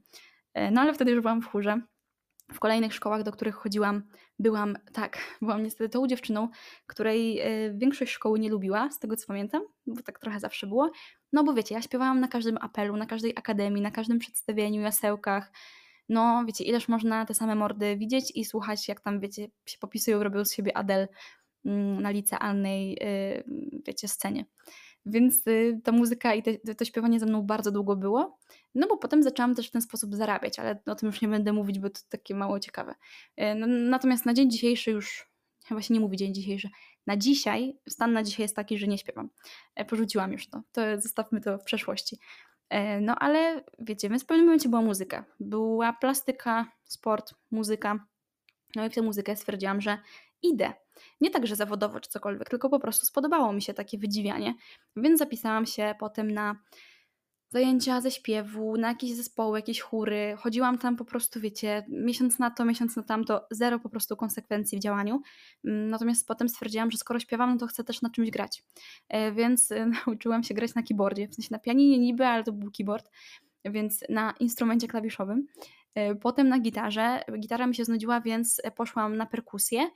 E, 0.54 0.72
no 0.72 0.82
ale 0.82 0.94
wtedy 0.94 1.12
już 1.12 1.22
byłam 1.22 1.42
w 1.42 1.48
chórze. 1.48 1.82
W 2.54 2.60
kolejnych 2.60 2.94
szkołach, 2.94 3.24
do 3.24 3.32
których 3.32 3.56
chodziłam, 3.56 4.04
byłam, 4.40 4.78
tak, 4.94 5.18
byłam 5.42 5.64
niestety 5.64 5.90
tą 5.90 6.08
dziewczyną, 6.08 6.50
której 6.88 7.40
e, 7.40 7.74
większość 7.74 8.12
szkoły 8.12 8.40
nie 8.40 8.50
lubiła, 8.50 8.92
z 8.92 9.00
tego 9.00 9.16
co 9.16 9.28
pamiętam, 9.28 9.62
bo 9.88 10.02
tak 10.02 10.20
trochę 10.20 10.40
zawsze 10.40 10.68
było. 10.68 10.92
No 11.34 11.44
bo 11.44 11.54
wiecie, 11.54 11.76
ja 11.76 11.82
śpiewałam 11.82 12.20
na 12.20 12.28
każdym 12.28 12.58
apelu, 12.62 12.98
na 12.98 13.06
każdej 13.06 13.34
akademii, 13.36 13.82
na 13.82 13.92
każdym 13.92 14.20
przedstawieniu, 14.20 14.82
jasełkach. 14.82 15.52
No 16.10 16.44
wiecie, 16.48 16.64
ileż 16.64 16.88
można 16.88 17.26
te 17.26 17.34
same 17.34 17.56
mordy 17.56 17.98
widzieć 17.98 18.32
i 18.36 18.46
słuchać, 18.46 18.88
jak 18.88 19.02
tam, 19.02 19.20
wiecie, 19.20 19.48
się 19.66 19.78
popisują, 19.80 20.24
robią 20.24 20.46
z 20.46 20.54
siebie 20.54 20.78
Adel 20.78 21.08
mm, 21.66 22.02
na 22.02 22.10
licealnej, 22.10 22.98
y, 23.04 23.44
wiecie, 23.88 24.08
scenie. 24.08 24.46
Więc 25.06 25.48
y, 25.48 25.82
ta 25.84 25.92
muzyka 25.92 26.36
i 26.36 26.44
to 26.78 26.86
śpiewanie 26.86 27.20
ze 27.20 27.26
mną 27.26 27.42
bardzo 27.42 27.72
długo 27.72 27.96
było. 27.96 28.38
No 28.76 28.88
bo 28.88 28.98
potem 28.98 29.24
zaczęłam 29.24 29.56
też 29.56 29.68
w 29.68 29.72
ten 29.72 29.82
sposób 29.82 30.16
zarabiać, 30.16 30.60
ale 30.60 30.80
o 30.86 30.96
tym 30.96 31.08
już 31.08 31.22
nie 31.22 31.28
będę 31.28 31.54
mówić, 31.54 31.80
bo 31.80 31.90
to 31.90 32.00
takie 32.10 32.36
mało 32.36 32.60
ciekawe. 32.60 32.96
Y, 33.42 33.56
no, 33.56 33.68
natomiast 33.68 34.26
na 34.26 34.34
dzień 34.34 34.52
dzisiejszy 34.52 34.92
już, 34.92 35.30
chyba 35.66 35.82
się 35.82 35.94
nie 35.94 36.00
mówi 36.00 36.18
dzień 36.18 36.34
dzisiejszy, 36.34 36.70
na 37.08 37.18
dzisiaj, 37.18 37.78
stan 37.90 38.14
na 38.14 38.24
dzisiaj 38.24 38.44
jest 38.44 38.56
taki, 38.56 38.78
że 38.78 38.88
nie 38.88 38.98
śpiewam. 38.98 39.30
E, 39.76 39.86
porzuciłam 39.86 40.32
już 40.32 40.50
to, 40.50 40.62
to 40.72 40.82
zostawmy 41.02 41.42
to 41.42 41.58
w 41.58 41.64
przeszłości. 41.64 42.20
E, 42.70 43.02
no 43.02 43.16
ale 43.16 43.64
wiecie, 43.80 44.10
więc 44.10 44.24
w 44.24 44.26
pewnym 44.26 44.46
momencie 44.46 44.70
była 44.70 44.82
muzyka. 44.82 45.26
Była 45.40 45.94
plastyka, 45.94 46.72
sport, 46.84 47.34
muzyka. 47.52 48.08
No 48.76 48.86
i 48.86 48.90
w 48.90 48.94
tę 48.94 49.02
muzykę 49.02 49.36
stwierdziłam, 49.36 49.82
że 49.82 49.98
idę. 50.42 50.74
Nie 51.22 51.30
tak, 51.30 51.48
że 51.48 51.56
zawodowo 51.56 52.00
czy 52.00 52.10
cokolwiek, 52.10 52.50
tylko 52.50 52.70
po 52.70 52.80
prostu 52.80 53.06
spodobało 53.06 53.54
mi 53.54 53.62
się 53.62 53.74
takie 53.74 53.98
wydziwianie, 53.98 54.54
więc 54.96 55.20
zapisałam 55.20 55.66
się 55.66 55.96
potem 56.00 56.32
na 56.32 56.56
zajęcia 57.54 58.02
ze 58.02 58.12
śpiewu, 58.12 58.78
na 58.78 58.88
jakieś 58.88 59.14
zespoły, 59.14 59.60
jakieś 59.60 59.82
chóry. 59.82 60.36
Chodziłam 60.38 60.78
tam 60.78 60.96
po 60.96 61.06
prostu, 61.06 61.40
wiecie, 61.40 61.86
miesiąc 61.90 62.40
na 62.40 62.52
to, 62.52 62.66
miesiąc 62.66 62.96
na 62.96 63.04
tamto, 63.04 63.48
zero 63.52 63.80
po 63.80 63.90
prostu 63.90 64.16
konsekwencji 64.18 64.78
w 64.78 64.82
działaniu. 64.82 65.22
Natomiast 65.64 66.28
potem 66.28 66.50
stwierdziłam, 66.50 66.92
że 66.92 66.98
skoro 66.98 67.20
śpiewam, 67.20 67.52
no 67.52 67.58
to 67.58 67.68
chcę 67.68 67.84
też 67.84 68.02
na 68.02 68.10
czymś 68.10 68.30
grać. 68.30 68.64
E, 69.10 69.32
więc 69.32 69.72
e, 69.72 69.86
nauczyłam 70.08 70.44
się 70.44 70.54
grać 70.54 70.76
na 70.76 70.84
keyboardzie, 70.84 71.28
w 71.28 71.36
sensie 71.36 71.50
na 71.52 71.60
pianinie 71.60 72.00
niby, 72.00 72.26
ale 72.26 72.44
to 72.44 72.52
był 72.52 72.72
keyboard, 72.78 73.10
więc 73.66 74.04
na 74.10 74.34
instrumencie 74.40 74.88
klawiszowym. 74.88 75.48
E, 75.96 76.16
potem 76.16 76.50
na 76.50 76.60
gitarze. 76.60 77.24
Gitara 77.40 77.68
mi 77.68 77.76
się 77.76 77.86
znudziła, 77.86 78.22
więc 78.22 78.62
poszłam 78.76 79.18
na 79.18 79.26
perkusję. 79.26 79.88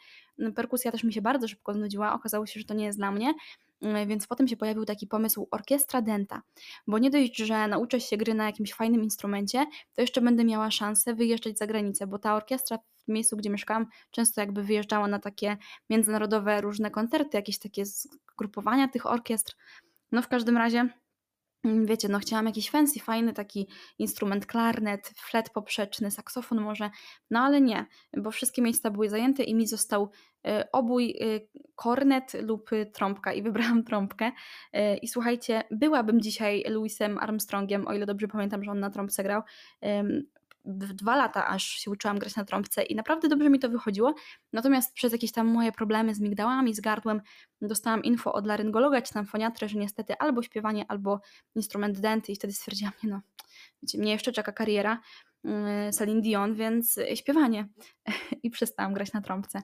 Perkusja 0.56 0.92
też 0.92 1.04
mi 1.04 1.14
się 1.14 1.22
bardzo 1.22 1.48
szybko 1.48 1.74
znudziła. 1.74 2.14
Okazało 2.14 2.46
się, 2.46 2.60
że 2.60 2.66
to 2.66 2.74
nie 2.74 2.86
jest 2.86 2.98
dla 2.98 3.12
mnie. 3.12 3.34
Mm, 3.82 4.08
więc 4.08 4.28
potem 4.28 4.48
się 4.48 4.58
pojawił 4.58 4.86
taki 4.86 5.08
pomysł 5.08 5.48
orkiestra 5.52 6.02
denta, 6.02 6.42
bo 6.88 7.00
nie 7.00 7.10
dość, 7.10 7.38
że 7.38 7.68
nauczę 7.68 8.00
się 8.00 8.18
gry 8.18 8.34
na 8.34 8.46
jakimś 8.46 8.74
fajnym 8.74 9.04
instrumencie, 9.04 9.66
to 9.96 10.02
jeszcze 10.02 10.22
będę 10.22 10.46
miała 10.46 10.72
szansę 10.72 11.14
wyjeżdżać 11.14 11.58
za 11.58 11.68
granicę, 11.68 12.08
bo 12.08 12.20
ta 12.20 12.36
orkiestra 12.36 12.78
w 12.78 13.08
miejscu, 13.08 13.38
gdzie 13.38 13.50
mieszkałam, 13.50 13.86
często 14.12 14.42
jakby 14.42 14.64
wyjeżdżała 14.64 15.08
na 15.08 15.20
takie 15.20 15.58
międzynarodowe 15.90 16.62
różne 16.62 16.92
koncerty, 16.92 17.38
jakieś 17.38 17.60
takie 17.60 17.86
zgrupowania 17.86 18.88
tych 18.88 19.06
orkiestr. 19.06 19.56
No 20.12 20.22
w 20.22 20.28
każdym 20.28 20.58
razie 20.58 20.90
wiecie, 21.86 22.10
no 22.10 22.20
chciałam 22.20 22.46
jakiś 22.46 22.70
fancy, 22.70 23.00
fajny 23.00 23.34
taki 23.34 23.68
instrument, 24.00 24.46
klarnet, 24.46 25.14
flet 25.16 25.50
poprzeczny, 25.50 26.12
saksofon 26.12 26.62
może, 26.62 26.90
no 27.32 27.40
ale 27.40 27.62
nie, 27.62 27.86
bo 28.18 28.32
wszystkie 28.32 28.62
miejsca 28.62 28.92
były 28.92 29.10
zajęte 29.10 29.44
i 29.44 29.56
mi 29.56 29.68
został 29.68 30.10
y, 30.48 30.72
obój, 30.72 31.16
y, 31.22 31.48
kornet 31.76 32.34
lub 32.42 32.70
trąbka 32.94 33.34
i 33.34 33.42
wybrałam 33.48 33.84
trąbkę. 33.84 34.32
Y, 34.76 34.98
i 35.02 35.08
słuchajcie, 35.08 35.64
byłabym 35.72 36.22
dzisiaj 36.22 36.64
Louisem 36.70 37.18
Armstrongiem, 37.18 37.88
o 37.88 37.94
ile 37.94 38.06
dobrze 38.06 38.28
pamiętam, 38.28 38.64
że 38.64 38.72
on 38.72 38.80
na 38.80 38.90
trąbce 38.90 39.24
grał, 39.24 39.42
dwa 40.68 41.16
lata 41.16 41.48
aż 41.48 41.64
się 41.64 41.92
uczyłam 41.92 42.20
grać 42.20 42.36
na 42.36 42.46
trąbce 42.46 42.84
i 42.84 42.96
naprawdę 42.96 43.28
dobrze 43.28 43.50
mi 43.50 43.60
to 43.60 43.70
wychodziło. 43.70 44.16
Natomiast 44.54 44.94
przez 44.94 45.12
jakieś 45.12 45.32
tam 45.32 45.48
moje 45.48 45.72
problemy 45.72 46.16
z 46.16 46.20
migdałami, 46.20 46.74
z 46.74 46.80
gardłem, 46.80 47.22
dostałam 47.62 48.04
info 48.04 48.34
od 48.34 48.46
laryngologa 48.46 49.02
czy 49.02 49.14
tam 49.14 49.26
foniatry, 49.26 49.70
że 49.70 49.80
niestety 49.80 50.18
albo 50.18 50.44
śpiewanie, 50.44 50.86
albo 50.88 51.22
instrument 51.56 52.00
denty 52.00 52.32
i 52.32 52.36
wtedy 52.36 52.54
stwierdziłam, 52.54 52.94
nie 53.04 53.10
no, 53.10 53.22
wiecie, 53.84 53.98
mnie 53.98 54.12
jeszcze 54.12 54.32
czeka 54.32 54.52
kariera 54.52 55.00
yy, 55.44 55.52
Celine 55.92 56.22
Dion, 56.22 56.56
więc 56.56 57.00
śpiewanie. 57.16 57.68
I 58.44 58.50
przestałam 58.50 58.94
grać 58.94 59.14
na 59.14 59.22
trąbce. 59.22 59.62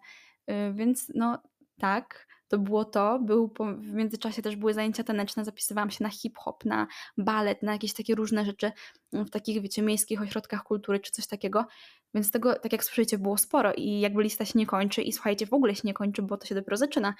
Yy, 0.48 0.74
więc 0.74 1.12
no 1.16 1.42
tak, 1.80 2.28
to 2.54 2.60
było 2.60 2.86
to. 2.86 3.20
Był 3.20 3.50
po, 3.50 3.66
w 3.66 3.94
międzyczasie 3.94 4.42
też 4.42 4.56
były 4.56 4.74
zajęcia 4.74 5.04
taneczne, 5.04 5.46
zapisywałam 5.46 5.92
się 5.92 6.04
na 6.04 6.10
hip-hop, 6.10 6.66
na 6.66 6.88
balet, 7.18 7.64
na 7.64 7.74
jakieś 7.74 7.94
takie 7.94 8.16
różne 8.16 8.46
rzeczy 8.46 8.72
w 9.14 9.30
takich, 9.30 9.62
wiecie, 9.62 9.82
miejskich 9.82 10.22
ośrodkach 10.22 10.64
kultury 10.64 11.00
czy 11.00 11.12
coś 11.12 11.28
takiego. 11.28 11.66
Więc 12.14 12.32
tego, 12.32 12.60
tak 12.60 12.72
jak 12.72 12.84
słyszycie, 12.84 13.18
było 13.18 13.38
sporo 13.38 13.74
i 13.74 14.00
jakby 14.00 14.24
lista 14.24 14.46
się 14.46 14.60
nie 14.60 14.66
kończy 14.66 15.02
i 15.02 15.12
słuchajcie, 15.12 15.46
w 15.46 15.54
ogóle 15.54 15.76
się 15.76 15.82
nie 15.86 15.94
kończy, 15.94 16.22
bo 16.22 16.38
to 16.38 16.46
się 16.46 16.56
dopiero 16.56 16.78
zaczyna. 16.78 17.14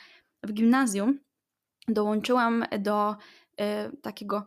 W 0.44 0.54
gimnazjum 0.54 1.20
dołączyłam 1.88 2.66
do 2.80 3.16
y, 3.62 3.98
takiego 4.02 4.46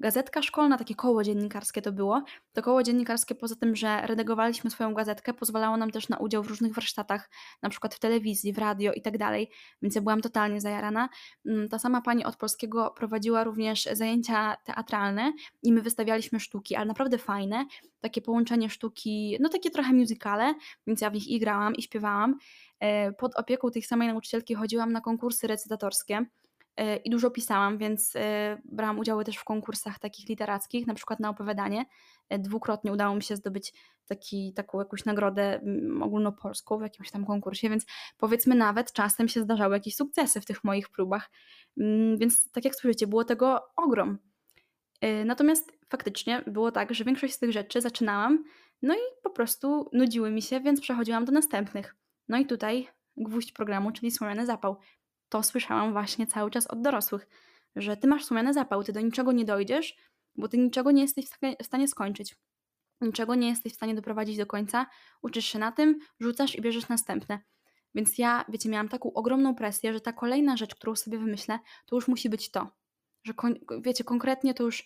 gazetka 0.00 0.42
szkolna, 0.42 0.78
takie 0.78 0.94
koło 0.94 1.22
dziennikarskie 1.22 1.82
to 1.82 1.92
było. 1.92 2.22
To 2.52 2.62
koło 2.62 2.82
dziennikarskie 2.82 3.34
poza 3.34 3.56
tym, 3.56 3.76
że 3.76 4.06
redagowaliśmy 4.06 4.70
swoją 4.70 4.94
gazetkę, 4.94 5.34
pozwalało 5.34 5.76
nam 5.76 5.90
też 5.90 6.08
na 6.08 6.16
udział 6.16 6.42
w 6.42 6.46
różnych 6.46 6.74
warsztatach, 6.74 7.30
na 7.62 7.70
przykład 7.70 7.94
w 7.94 7.98
telewizji, 7.98 8.52
w 8.52 8.58
radio 8.58 8.92
i 8.92 9.02
tak 9.02 9.18
dalej, 9.18 9.50
więc 9.82 9.94
ja 9.94 10.02
byłam 10.02 10.20
totalnie 10.20 10.60
zajarana. 10.60 11.08
Mm, 11.46 11.68
ta 11.68 11.78
sama 11.78 12.02
pani 12.02 12.24
od 12.24 12.36
polskiego 12.36 12.94
prowadziła 12.96 13.44
również 13.44 13.88
zajęcia 13.92 14.56
teatralne 14.64 15.32
i 15.62 15.72
my 15.72 15.82
wystawialiśmy 15.82 16.40
sztuki, 16.40 16.76
ale 16.76 16.86
naprawdę 16.86 17.18
fajne, 17.18 17.66
takie 18.00 18.22
połączenie 18.22 18.70
sztuki, 18.70 19.36
no 19.40 19.48
takie 19.48 19.70
trochę 19.70 19.92
musicale, 19.92 20.54
więc 20.86 21.00
ja 21.00 21.10
w 21.10 21.14
nich 21.14 21.28
i 21.28 21.38
grałam 21.38 21.74
i 21.74 21.82
śpiewałam. 21.82 22.38
E, 22.80 23.12
pod 23.12 23.36
opieką 23.36 23.70
tej 23.70 23.82
samej 23.82 24.08
nauczycielki 24.08 24.54
chodziłam 24.54 24.92
na 24.92 25.00
konkursy 25.00 25.46
recytatorskie, 25.46 26.26
i 27.04 27.10
dużo 27.10 27.30
pisałam, 27.30 27.78
więc 27.78 28.16
e, 28.16 28.58
brałam 28.64 28.98
udział 28.98 29.24
też 29.24 29.36
w 29.36 29.44
konkursach 29.44 29.98
takich 29.98 30.28
literackich, 30.28 30.86
na 30.86 30.94
przykład 30.94 31.20
na 31.20 31.30
opowiadanie. 31.30 31.84
E, 32.28 32.38
dwukrotnie 32.38 32.92
udało 32.92 33.14
mi 33.14 33.22
się 33.22 33.36
zdobyć 33.36 33.72
taki, 34.06 34.52
taką 34.54 34.78
jakąś 34.78 35.04
nagrodę 35.04 35.60
mm, 35.60 36.02
ogólnopolską 36.02 36.78
w 36.78 36.82
jakimś 36.82 37.10
tam 37.10 37.26
konkursie, 37.26 37.68
więc 37.68 37.86
powiedzmy 38.18 38.54
nawet 38.54 38.92
czasem 38.92 39.28
się 39.28 39.40
zdarzały 39.40 39.74
jakieś 39.74 39.96
sukcesy 39.96 40.40
w 40.40 40.46
tych 40.46 40.64
moich 40.64 40.88
próbach. 40.88 41.30
Mm, 41.80 42.18
więc 42.18 42.50
tak 42.52 42.64
jak 42.64 42.74
słyszycie, 42.74 43.06
było 43.06 43.24
tego 43.24 43.60
ogrom. 43.76 44.18
Natomiast 45.24 45.72
faktycznie 45.88 46.42
było 46.46 46.72
tak, 46.72 46.94
że 46.94 47.04
większość 47.04 47.34
z 47.34 47.38
tych 47.38 47.52
rzeczy 47.52 47.80
zaczynałam, 47.80 48.44
no 48.82 48.94
i 48.94 48.98
po 49.22 49.30
prostu 49.30 49.90
nudziły 49.92 50.30
mi 50.30 50.42
się, 50.42 50.60
więc 50.60 50.80
przechodziłam 50.80 51.24
do 51.24 51.32
następnych. 51.32 51.96
No 52.28 52.38
i 52.38 52.46
tutaj 52.46 52.88
gwóźdź 53.16 53.52
programu, 53.52 53.92
czyli 53.92 54.10
słomiany 54.10 54.46
zapał 54.46 54.76
to 55.34 55.42
słyszałam 55.42 55.92
właśnie 55.92 56.26
cały 56.26 56.50
czas 56.50 56.66
od 56.66 56.82
dorosłych, 56.82 57.26
że 57.76 57.96
ty 57.96 58.06
masz 58.06 58.24
sumiany 58.24 58.54
zapał, 58.54 58.84
ty 58.84 58.92
do 58.92 59.00
niczego 59.00 59.32
nie 59.32 59.44
dojdziesz, 59.44 59.96
bo 60.36 60.48
ty 60.48 60.58
niczego 60.58 60.90
nie 60.90 61.02
jesteś 61.02 61.24
w 61.62 61.66
stanie 61.66 61.88
skończyć. 61.88 62.36
Niczego 63.00 63.34
nie 63.34 63.48
jesteś 63.48 63.72
w 63.72 63.76
stanie 63.76 63.94
doprowadzić 63.94 64.36
do 64.36 64.46
końca, 64.46 64.86
uczysz 65.22 65.46
się 65.46 65.58
na 65.58 65.72
tym, 65.72 65.98
rzucasz 66.20 66.54
i 66.54 66.62
bierzesz 66.62 66.88
następne. 66.88 67.40
Więc 67.94 68.18
ja, 68.18 68.44
wiecie, 68.48 68.68
miałam 68.68 68.88
taką 68.88 69.12
ogromną 69.12 69.54
presję, 69.54 69.92
że 69.92 70.00
ta 70.00 70.12
kolejna 70.12 70.56
rzecz, 70.56 70.74
którą 70.74 70.96
sobie 70.96 71.18
wymyślę, 71.18 71.58
to 71.86 71.96
już 71.96 72.08
musi 72.08 72.28
być 72.28 72.50
to. 72.50 72.70
Że, 73.24 73.34
kon 73.34 73.54
wiecie, 73.80 74.04
konkretnie 74.04 74.54
to 74.54 74.64
już 74.64 74.84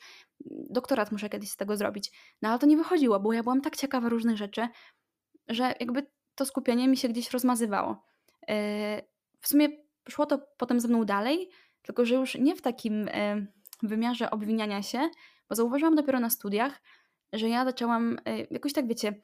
doktorat 0.70 1.12
muszę 1.12 1.28
kiedyś 1.28 1.50
z 1.50 1.56
tego 1.56 1.76
zrobić. 1.76 2.12
No 2.42 2.48
ale 2.48 2.58
to 2.58 2.66
nie 2.66 2.76
wychodziło, 2.76 3.20
bo 3.20 3.32
ja 3.32 3.42
byłam 3.42 3.60
tak 3.60 3.76
ciekawa 3.76 4.08
różnych 4.08 4.36
rzeczy, 4.36 4.68
że 5.48 5.74
jakby 5.80 6.06
to 6.34 6.44
skupienie 6.44 6.88
mi 6.88 6.96
się 6.96 7.08
gdzieś 7.08 7.30
rozmazywało. 7.30 8.04
Yy, 8.48 8.56
w 9.40 9.48
sumie 9.48 9.87
szło 10.08 10.26
to 10.26 10.38
potem 10.56 10.80
ze 10.80 10.88
mną 10.88 11.04
dalej, 11.04 11.48
tylko 11.82 12.04
że 12.04 12.14
już 12.14 12.34
nie 12.34 12.56
w 12.56 12.62
takim 12.62 13.08
e, 13.08 13.46
wymiarze 13.82 14.30
obwiniania 14.30 14.82
się, 14.82 15.08
bo 15.48 15.54
zauważyłam 15.54 15.94
dopiero 15.94 16.20
na 16.20 16.30
studiach, 16.30 16.80
że 17.32 17.48
ja 17.48 17.64
zaczęłam 17.64 18.18
e, 18.24 18.38
jakoś 18.50 18.72
tak, 18.72 18.88
wiecie, 18.88 19.14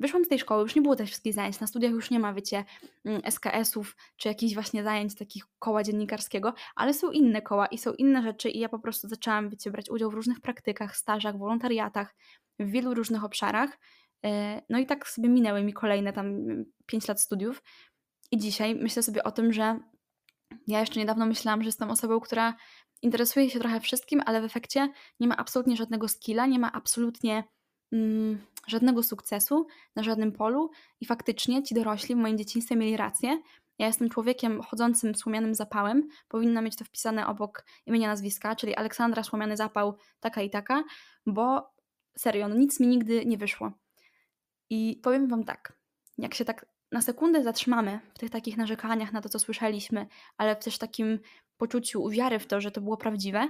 wyszłam 0.00 0.24
z 0.24 0.28
tej 0.28 0.38
szkoły, 0.38 0.62
już 0.62 0.76
nie 0.76 0.82
było 0.82 0.96
też 0.96 1.08
wszystkich 1.08 1.34
zajęć, 1.34 1.60
na 1.60 1.66
studiach 1.66 1.92
już 1.92 2.10
nie 2.10 2.18
ma, 2.18 2.34
wiecie, 2.34 2.64
mm, 3.04 3.20
SKS-ów, 3.24 3.96
czy 4.16 4.28
jakichś 4.28 4.54
właśnie 4.54 4.84
zajęć 4.84 5.14
takich 5.14 5.44
koła 5.58 5.82
dziennikarskiego, 5.82 6.54
ale 6.76 6.94
są 6.94 7.10
inne 7.10 7.42
koła 7.42 7.66
i 7.66 7.78
są 7.78 7.92
inne 7.92 8.22
rzeczy 8.22 8.50
i 8.50 8.58
ja 8.58 8.68
po 8.68 8.78
prostu 8.78 9.08
zaczęłam, 9.08 9.50
wiecie, 9.50 9.70
brać 9.70 9.90
udział 9.90 10.10
w 10.10 10.14
różnych 10.14 10.40
praktykach, 10.40 10.96
stażach, 10.96 11.38
wolontariatach, 11.38 12.14
w 12.58 12.70
wielu 12.70 12.94
różnych 12.94 13.24
obszarach, 13.24 13.78
e, 14.24 14.62
no 14.68 14.78
i 14.78 14.86
tak 14.86 15.08
sobie 15.08 15.28
minęły 15.28 15.62
mi 15.62 15.72
kolejne 15.72 16.12
tam 16.12 16.36
5 16.86 17.08
lat 17.08 17.20
studiów 17.20 17.62
i 18.30 18.38
dzisiaj 18.38 18.74
myślę 18.74 19.02
sobie 19.02 19.24
o 19.24 19.30
tym, 19.30 19.52
że 19.52 19.80
ja 20.66 20.80
jeszcze 20.80 21.00
niedawno 21.00 21.26
myślałam, 21.26 21.62
że 21.62 21.68
jestem 21.68 21.90
osobą, 21.90 22.20
która 22.20 22.54
interesuje 23.02 23.50
się 23.50 23.58
trochę 23.58 23.80
wszystkim, 23.80 24.22
ale 24.26 24.40
w 24.40 24.44
efekcie 24.44 24.88
nie 25.20 25.28
ma 25.28 25.36
absolutnie 25.36 25.76
żadnego 25.76 26.08
skilla, 26.08 26.46
nie 26.46 26.58
ma 26.58 26.72
absolutnie 26.72 27.44
mm, 27.92 28.38
żadnego 28.66 29.02
sukcesu 29.02 29.66
na 29.96 30.02
żadnym 30.02 30.32
polu 30.32 30.70
i 31.00 31.06
faktycznie 31.06 31.62
ci 31.62 31.74
dorośli 31.74 32.14
w 32.14 32.18
moim 32.18 32.38
dzieciństwie 32.38 32.76
mieli 32.76 32.96
rację 32.96 33.38
Ja 33.78 33.86
jestem 33.86 34.08
człowiekiem 34.08 34.62
chodzącym 34.62 35.14
słomianym 35.14 35.54
zapałem, 35.54 36.08
powinna 36.28 36.62
mieć 36.62 36.76
to 36.76 36.84
wpisane 36.84 37.26
obok 37.26 37.64
imienia, 37.86 38.08
nazwiska, 38.08 38.56
czyli 38.56 38.74
Aleksandra 38.74 39.22
Słomiany 39.22 39.56
Zapał, 39.56 39.96
taka 40.20 40.42
i 40.42 40.50
taka, 40.50 40.84
bo 41.26 41.70
serio, 42.16 42.48
no 42.48 42.54
nic 42.54 42.80
mi 42.80 42.86
nigdy 42.86 43.26
nie 43.26 43.38
wyszło. 43.38 43.72
I 44.70 45.00
powiem 45.02 45.28
Wam 45.28 45.44
tak, 45.44 45.72
jak 46.18 46.34
się 46.34 46.44
tak 46.44 46.66
na 46.92 47.02
sekundę 47.02 47.42
zatrzymamy 47.42 48.00
w 48.14 48.18
tych 48.18 48.30
takich 48.30 48.56
narzekaniach 48.56 49.12
na 49.12 49.20
to, 49.20 49.28
co 49.28 49.38
słyszeliśmy, 49.38 50.06
ale 50.36 50.56
w 50.56 50.64
też 50.64 50.78
takim 50.78 51.18
poczuciu 51.56 52.08
wiary 52.08 52.38
w 52.38 52.46
to, 52.46 52.60
że 52.60 52.70
to 52.70 52.80
było 52.80 52.96
prawdziwe, 52.96 53.48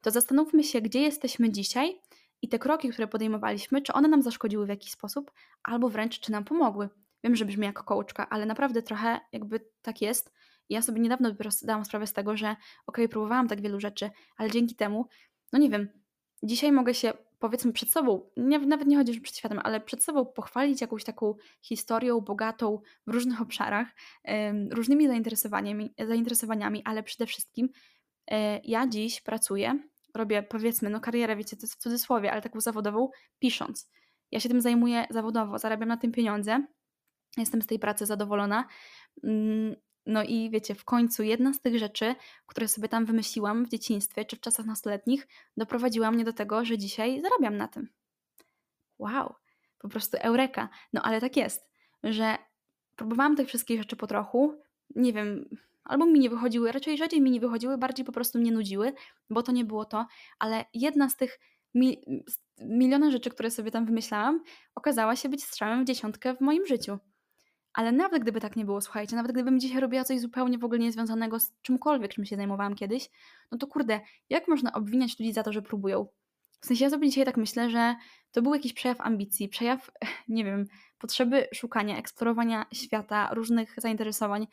to 0.00 0.10
zastanówmy 0.10 0.64
się, 0.64 0.80
gdzie 0.80 1.00
jesteśmy 1.00 1.50
dzisiaj 1.50 2.00
i 2.42 2.48
te 2.48 2.58
kroki, 2.58 2.88
które 2.88 3.08
podejmowaliśmy, 3.08 3.82
czy 3.82 3.92
one 3.92 4.08
nam 4.08 4.22
zaszkodziły 4.22 4.66
w 4.66 4.68
jakiś 4.68 4.92
sposób, 4.92 5.30
albo 5.62 5.88
wręcz 5.88 6.20
czy 6.20 6.32
nam 6.32 6.44
pomogły. 6.44 6.88
Wiem, 7.24 7.36
że 7.36 7.44
brzmi 7.44 7.66
jak 7.66 7.84
kołczka, 7.84 8.28
ale 8.28 8.46
naprawdę 8.46 8.82
trochę 8.82 9.20
jakby 9.32 9.60
tak 9.82 10.02
jest. 10.02 10.32
Ja 10.68 10.82
sobie 10.82 11.00
niedawno 11.00 11.30
dopiero 11.30 11.50
zdałam 11.50 11.84
sprawę 11.84 12.06
z 12.06 12.12
tego, 12.12 12.36
że 12.36 12.46
okej, 12.46 12.60
okay, 12.86 13.08
próbowałam 13.08 13.48
tak 13.48 13.60
wielu 13.60 13.80
rzeczy, 13.80 14.10
ale 14.36 14.50
dzięki 14.50 14.74
temu, 14.74 15.06
no 15.52 15.58
nie 15.58 15.70
wiem, 15.70 15.88
dzisiaj 16.42 16.72
mogę 16.72 16.94
się 16.94 17.12
powiedzmy 17.40 17.72
przed 17.72 17.92
sobą, 17.92 18.30
nie, 18.36 18.58
nawet 18.58 18.88
nie 18.88 18.96
chodzi, 18.96 19.14
że 19.14 19.20
przed 19.20 19.36
światem, 19.36 19.60
ale 19.62 19.80
przed 19.80 20.04
sobą 20.04 20.26
pochwalić 20.26 20.80
jakąś 20.80 21.04
taką 21.04 21.34
historią 21.62 22.20
bogatą 22.20 22.80
w 23.06 23.10
różnych 23.10 23.40
obszarach, 23.40 23.88
różnymi 24.70 25.06
zainteresowaniami, 25.06 25.94
zainteresowaniami, 26.08 26.82
ale 26.84 27.02
przede 27.02 27.26
wszystkim 27.26 27.68
e, 28.30 28.60
ja 28.64 28.86
dziś 28.88 29.20
pracuję, 29.20 29.78
robię 30.14 30.42
powiedzmy, 30.42 30.90
no 30.90 31.00
karierę, 31.00 31.36
wiecie, 31.36 31.56
to 31.56 31.62
jest 31.62 31.74
w 31.74 31.78
cudzysłowie, 31.78 32.32
ale 32.32 32.42
taką 32.42 32.60
zawodową, 32.60 33.08
pisząc. 33.38 33.90
Ja 34.30 34.40
się 34.40 34.48
tym 34.48 34.60
zajmuję 34.60 35.06
zawodowo, 35.10 35.58
zarabiam 35.58 35.88
na 35.88 35.96
tym 35.96 36.12
pieniądze, 36.12 36.66
jestem 37.36 37.62
z 37.62 37.66
tej 37.66 37.78
pracy 37.78 38.06
zadowolona. 38.06 38.64
No 40.06 40.22
i 40.22 40.50
wiecie, 40.50 40.74
w 40.74 40.84
końcu 40.84 41.22
jedna 41.22 41.52
z 41.52 41.60
tych 41.60 41.78
rzeczy, 41.78 42.14
które 42.46 42.68
sobie 42.68 42.88
tam 42.88 43.06
wymyśliłam 43.06 43.64
w 43.64 43.68
dzieciństwie 43.68 44.24
czy 44.24 44.36
w 44.36 44.40
czasach 44.40 44.66
nastoletnich, 44.66 45.28
doprowadziła 45.56 46.10
mnie 46.10 46.24
do 46.24 46.32
tego, 46.32 46.64
że 46.64 46.78
dzisiaj 46.78 47.20
zarabiam 47.20 47.56
na 47.56 47.68
tym. 47.68 47.88
Wow, 48.98 49.34
po 49.78 49.88
prostu 49.88 50.16
eureka. 50.20 50.68
No 50.92 51.02
ale 51.02 51.20
tak 51.20 51.36
jest, 51.36 51.70
że 52.02 52.38
próbowałam 52.96 53.36
tych 53.36 53.48
wszystkich 53.48 53.78
rzeczy 53.78 53.96
po 53.96 54.06
trochu, 54.06 54.54
nie 54.96 55.12
wiem, 55.12 55.48
albo 55.84 56.06
mi 56.06 56.20
nie 56.20 56.30
wychodziły, 56.30 56.72
raczej 56.72 56.96
rzadziej 56.96 57.20
mi 57.20 57.30
nie 57.30 57.40
wychodziły, 57.40 57.78
bardziej 57.78 58.04
po 58.04 58.12
prostu 58.12 58.38
mnie 58.38 58.52
nudziły, 58.52 58.92
bo 59.30 59.42
to 59.42 59.52
nie 59.52 59.64
było 59.64 59.84
to, 59.84 60.06
ale 60.38 60.64
jedna 60.74 61.08
z 61.08 61.16
tych 61.16 61.38
mi 61.74 62.04
miliona 62.58 63.10
rzeczy, 63.10 63.30
które 63.30 63.50
sobie 63.50 63.70
tam 63.70 63.86
wymyślałam, 63.86 64.42
okazała 64.74 65.16
się 65.16 65.28
być 65.28 65.44
strzałem 65.44 65.84
w 65.84 65.86
dziesiątkę 65.86 66.34
w 66.34 66.40
moim 66.40 66.66
życiu. 66.66 66.98
Ale 67.72 67.92
nawet 67.92 68.22
gdyby 68.22 68.40
tak 68.40 68.56
nie 68.56 68.64
było, 68.64 68.80
słuchajcie, 68.80 69.16
nawet 69.16 69.32
gdybym 69.32 69.60
dzisiaj 69.60 69.80
robiła 69.80 70.04
coś 70.04 70.20
zupełnie 70.20 70.58
w 70.58 70.64
ogóle 70.64 70.78
niezwiązanego 70.78 71.40
z 71.40 71.52
czymkolwiek, 71.62 72.14
czym 72.14 72.24
się 72.24 72.36
zajmowałam 72.36 72.74
kiedyś, 72.74 73.10
no 73.52 73.58
to 73.58 73.66
kurde, 73.66 74.00
jak 74.30 74.48
można 74.48 74.72
obwiniać 74.72 75.18
ludzi 75.18 75.32
za 75.32 75.42
to, 75.42 75.52
że 75.52 75.62
próbują? 75.62 76.06
W 76.60 76.66
sensie 76.66 76.84
ja 76.84 76.90
sobie 76.90 77.08
dzisiaj 77.08 77.24
tak 77.24 77.36
myślę, 77.36 77.70
że 77.70 77.94
to 78.32 78.42
był 78.42 78.54
jakiś 78.54 78.72
przejaw 78.72 79.00
ambicji, 79.00 79.48
przejaw, 79.48 79.90
nie 80.28 80.44
wiem, 80.44 80.66
potrzeby 80.98 81.48
szukania, 81.54 81.98
eksplorowania 81.98 82.66
świata, 82.72 83.34
różnych 83.34 83.74
zainteresowań. 83.78 84.46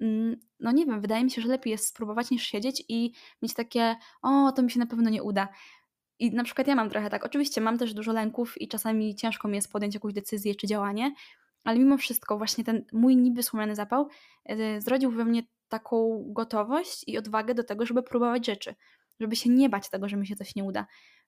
Mm, 0.00 0.36
no 0.60 0.72
nie 0.72 0.86
wiem, 0.86 1.00
wydaje 1.00 1.24
mi 1.24 1.30
się, 1.30 1.42
że 1.42 1.48
lepiej 1.48 1.70
jest 1.70 1.86
spróbować 1.86 2.30
niż 2.30 2.42
siedzieć 2.42 2.84
i 2.88 3.12
mieć 3.42 3.54
takie, 3.54 3.96
o, 4.22 4.52
to 4.52 4.62
mi 4.62 4.70
się 4.70 4.80
na 4.80 4.86
pewno 4.86 5.10
nie 5.10 5.22
uda. 5.22 5.48
I 6.18 6.30
na 6.30 6.44
przykład 6.44 6.66
ja 6.66 6.74
mam 6.74 6.90
trochę 6.90 7.10
tak, 7.10 7.24
oczywiście 7.24 7.60
mam 7.60 7.78
też 7.78 7.94
dużo 7.94 8.12
lęków 8.12 8.60
i 8.60 8.68
czasami 8.68 9.14
ciężko 9.14 9.48
mi 9.48 9.56
jest 9.56 9.72
podjąć 9.72 9.94
jakąś 9.94 10.12
decyzję 10.12 10.54
czy 10.54 10.66
działanie, 10.66 11.14
ale 11.64 11.78
mimo 11.78 11.96
wszystko 11.96 12.38
właśnie 12.38 12.64
ten 12.64 12.84
mój 12.92 13.16
niby 13.16 13.42
słomiany 13.42 13.74
zapał 13.74 14.08
e, 14.44 14.80
zrodził 14.80 15.10
we 15.10 15.24
mnie 15.24 15.42
taką 15.68 16.24
gotowość 16.26 17.04
i 17.06 17.18
odwagę 17.18 17.54
do 17.54 17.64
tego, 17.64 17.86
żeby 17.86 18.02
próbować 18.02 18.46
rzeczy, 18.46 18.74
żeby 19.20 19.36
się 19.36 19.50
nie 19.50 19.68
bać 19.68 19.90
tego, 19.90 20.08
że 20.08 20.16
mi 20.16 20.26
się 20.26 20.36
coś 20.36 20.54
nie 20.54 20.64
uda. 20.64 20.86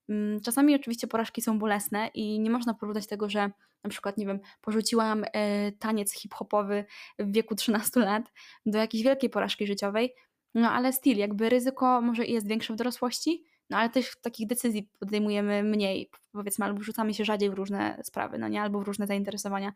Mm, 0.08 0.40
czasami 0.40 0.74
oczywiście 0.74 1.06
porażki 1.06 1.42
są 1.42 1.58
bolesne 1.58 2.10
i 2.14 2.40
nie 2.40 2.50
można 2.50 2.74
porównać 2.74 3.06
tego, 3.06 3.28
że 3.30 3.50
na 3.84 3.90
przykład, 3.90 4.18
nie 4.18 4.26
wiem, 4.26 4.40
porzuciłam 4.60 5.24
e, 5.32 5.72
taniec 5.72 6.12
hip-hopowy 6.12 6.84
w 7.18 7.32
wieku 7.32 7.54
13 7.54 8.00
lat 8.00 8.32
do 8.66 8.78
jakiejś 8.78 9.04
wielkiej 9.04 9.30
porażki 9.30 9.66
życiowej, 9.66 10.14
no 10.54 10.70
ale 10.70 10.92
styl, 10.92 11.16
jakby 11.16 11.48
ryzyko 11.48 12.00
może 12.00 12.26
jest 12.26 12.48
większe 12.48 12.72
w 12.72 12.76
dorosłości, 12.76 13.44
no 13.70 13.76
ale 13.76 13.90
też 13.90 14.16
takich 14.22 14.46
decyzji 14.46 14.90
podejmujemy 15.00 15.62
mniej, 15.62 16.10
powiedzmy, 16.32 16.64
albo 16.64 16.82
rzucamy 16.82 17.14
się 17.14 17.24
rzadziej 17.24 17.50
w 17.50 17.54
różne 17.54 18.00
sprawy, 18.02 18.38
no 18.38 18.48
nie, 18.48 18.62
albo 18.62 18.80
w 18.80 18.82
różne 18.82 19.06
zainteresowania. 19.06 19.72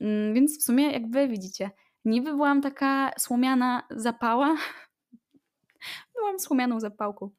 Mm, 0.00 0.34
więc 0.34 0.58
w 0.58 0.62
sumie, 0.62 0.92
jak 0.92 1.10
wy 1.10 1.28
widzicie, 1.28 1.70
niby 2.04 2.30
byłam 2.30 2.62
taka 2.62 3.12
słomiana 3.18 3.82
zapała, 3.90 4.56
byłam 6.16 6.38
słomianą 6.38 6.80
zapałką, 6.80 7.30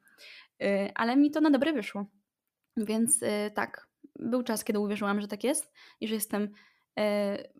y, 0.63 0.91
ale 0.95 1.17
mi 1.17 1.31
to 1.31 1.41
na 1.41 1.49
dobre 1.49 1.73
wyszło. 1.73 2.05
Więc 2.77 3.23
y, 3.23 3.51
tak, 3.55 3.87
był 4.19 4.43
czas, 4.43 4.63
kiedy 4.63 4.79
uwierzyłam, 4.79 5.21
że 5.21 5.27
tak 5.27 5.43
jest 5.43 5.73
i 5.99 6.07
że 6.07 6.15
jestem 6.15 6.43
y, 6.43 6.49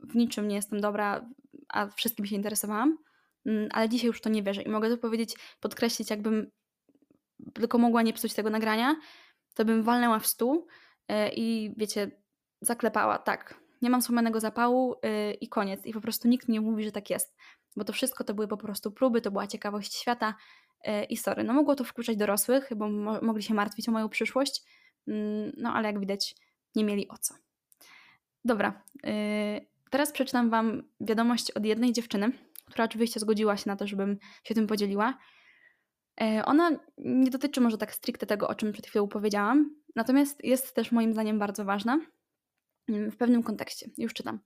w 0.04 0.16
niczym 0.16 0.48
nie 0.48 0.56
jestem 0.56 0.82
dobra, 0.82 1.30
a 1.70 1.88
wszystkim 1.88 2.26
się 2.26 2.36
interesowałam, 2.36 2.98
mm, 3.46 3.70
ale 3.72 3.90
dzisiaj 3.90 4.08
już 4.08 4.22
to 4.22 4.30
nie 4.30 4.44
wierzę 4.44 4.62
i 4.62 4.70
mogę 4.70 4.90
to 4.90 4.98
powiedzieć, 4.98 5.36
podkreślić, 5.60 6.10
jakbym 6.10 6.52
tylko 7.54 7.78
mogła 7.78 8.02
nie 8.02 8.14
psuć 8.14 8.34
tego 8.34 8.50
nagrania, 8.50 8.96
to 9.54 9.66
bym 9.66 9.84
walnęła 9.84 10.20
w 10.20 10.28
stół 10.28 10.68
i 11.36 11.74
wiecie, 11.78 12.12
zaklepała, 12.62 13.18
tak, 13.18 13.60
nie 13.82 13.90
mam 13.90 14.02
słomianego 14.02 14.40
zapału 14.40 14.96
yy, 15.04 15.34
i 15.34 15.50
koniec. 15.50 15.86
I 15.86 15.94
po 15.94 16.02
prostu 16.02 16.28
nikt 16.28 16.48
mi 16.48 16.54
nie 16.54 16.62
mówi, 16.62 16.84
że 16.84 16.92
tak 16.92 17.10
jest. 17.10 17.36
Bo 17.76 17.84
to 17.84 17.94
wszystko 17.94 18.24
to 18.24 18.34
były 18.34 18.48
po 18.48 18.58
prostu 18.58 18.92
próby, 18.92 19.22
to 19.22 19.32
była 19.32 19.48
ciekawość 19.48 19.96
świata 19.96 20.36
yy, 20.86 21.04
i 21.04 21.18
sorry. 21.18 21.44
No 21.44 21.54
mogło 21.54 21.76
to 21.76 21.84
wkurzać 21.84 22.18
dorosłych, 22.18 22.70
bo 22.76 22.90
mo 22.90 23.22
mogli 23.22 23.44
się 23.44 23.54
martwić 23.54 23.90
o 23.90 23.92
moją 23.92 24.10
przyszłość, 24.10 24.62
yy, 25.08 25.54
no 25.58 25.74
ale 25.74 25.88
jak 25.88 26.00
widać 26.00 26.36
nie 26.76 26.84
mieli 26.84 27.08
o 27.08 27.18
co. 27.18 27.34
Dobra, 28.46 28.84
y, 29.06 29.68
teraz 29.90 30.12
przeczytam 30.12 30.50
Wam 30.50 30.84
wiadomość 31.02 31.52
od 31.52 31.66
jednej 31.66 31.94
dziewczyny, 31.94 32.32
która 32.66 32.86
oczywiście 32.86 33.20
zgodziła 33.20 33.58
się 33.58 33.70
na 33.70 33.76
to, 33.76 33.88
żebym 33.88 34.18
się 34.44 34.56
tym 34.56 34.68
podzieliła. 34.68 35.18
Y, 36.22 36.46
ona 36.46 36.72
nie 36.98 37.30
dotyczy 37.32 37.62
może 37.62 37.78
tak 37.78 37.94
stricte 37.94 38.26
tego, 38.26 38.48
o 38.48 38.56
czym 38.56 38.72
przed 38.72 38.88
chwilą 38.88 39.08
powiedziałam, 39.08 39.76
natomiast 39.96 40.44
jest 40.44 40.76
też 40.76 40.92
moim 40.92 41.14
zdaniem 41.14 41.40
bardzo 41.40 41.66
ważna 41.66 42.00
w 42.88 43.18
pewnym 43.18 43.44
kontekście. 43.44 43.90
Już 43.98 44.14
czytam. 44.14 44.40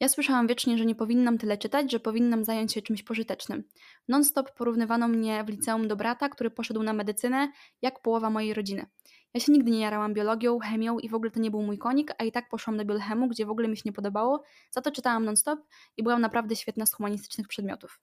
Ja 0.00 0.08
słyszałam 0.08 0.46
wiecznie, 0.46 0.78
że 0.78 0.86
nie 0.86 0.94
powinnam 0.94 1.38
tyle 1.38 1.58
czytać, 1.58 1.92
że 1.92 2.00
powinnam 2.00 2.44
zająć 2.44 2.72
się 2.72 2.82
czymś 2.82 3.02
pożytecznym. 3.02 3.64
Non-stop 4.08 4.54
porównywano 4.54 5.08
mnie 5.08 5.44
w 5.44 5.48
liceum 5.48 5.88
do 5.88 5.96
brata, 5.96 6.28
który 6.28 6.50
poszedł 6.50 6.82
na 6.82 6.92
medycynę, 6.92 7.52
jak 7.82 8.02
połowa 8.02 8.30
mojej 8.30 8.54
rodziny. 8.54 8.86
Ja 9.34 9.40
się 9.40 9.52
nigdy 9.52 9.70
nie 9.70 9.80
jarałam 9.80 10.14
biologią, 10.14 10.58
chemią 10.58 10.98
i 10.98 11.08
w 11.08 11.14
ogóle 11.14 11.30
to 11.30 11.40
nie 11.40 11.50
był 11.50 11.62
mój 11.62 11.78
konik, 11.78 12.12
a 12.18 12.24
i 12.24 12.32
tak 12.32 12.48
poszłam 12.48 12.76
do 12.76 12.84
biolchemu, 12.84 13.28
gdzie 13.28 13.46
w 13.46 13.50
ogóle 13.50 13.68
mi 13.68 13.76
się 13.76 13.82
nie 13.84 13.92
podobało, 13.92 14.42
za 14.70 14.80
to 14.80 14.90
czytałam 14.90 15.24
non-stop 15.24 15.60
i 15.96 16.02
byłam 16.02 16.20
naprawdę 16.20 16.56
świetna 16.56 16.86
z 16.86 16.94
humanistycznych 16.94 17.48
przedmiotów. 17.48 18.00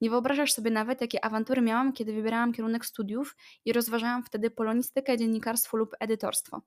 Nie 0.00 0.10
wyobrażasz 0.10 0.52
sobie 0.52 0.70
nawet, 0.70 1.00
jakie 1.00 1.24
awantury 1.24 1.62
miałam, 1.62 1.92
kiedy 1.92 2.12
wybierałam 2.12 2.52
kierunek 2.52 2.86
studiów 2.86 3.36
i 3.64 3.72
rozważałam 3.72 4.24
wtedy 4.24 4.50
polonistykę, 4.50 5.18
dziennikarstwo 5.18 5.76
lub 5.76 5.90
edytorstwo. 6.00 6.62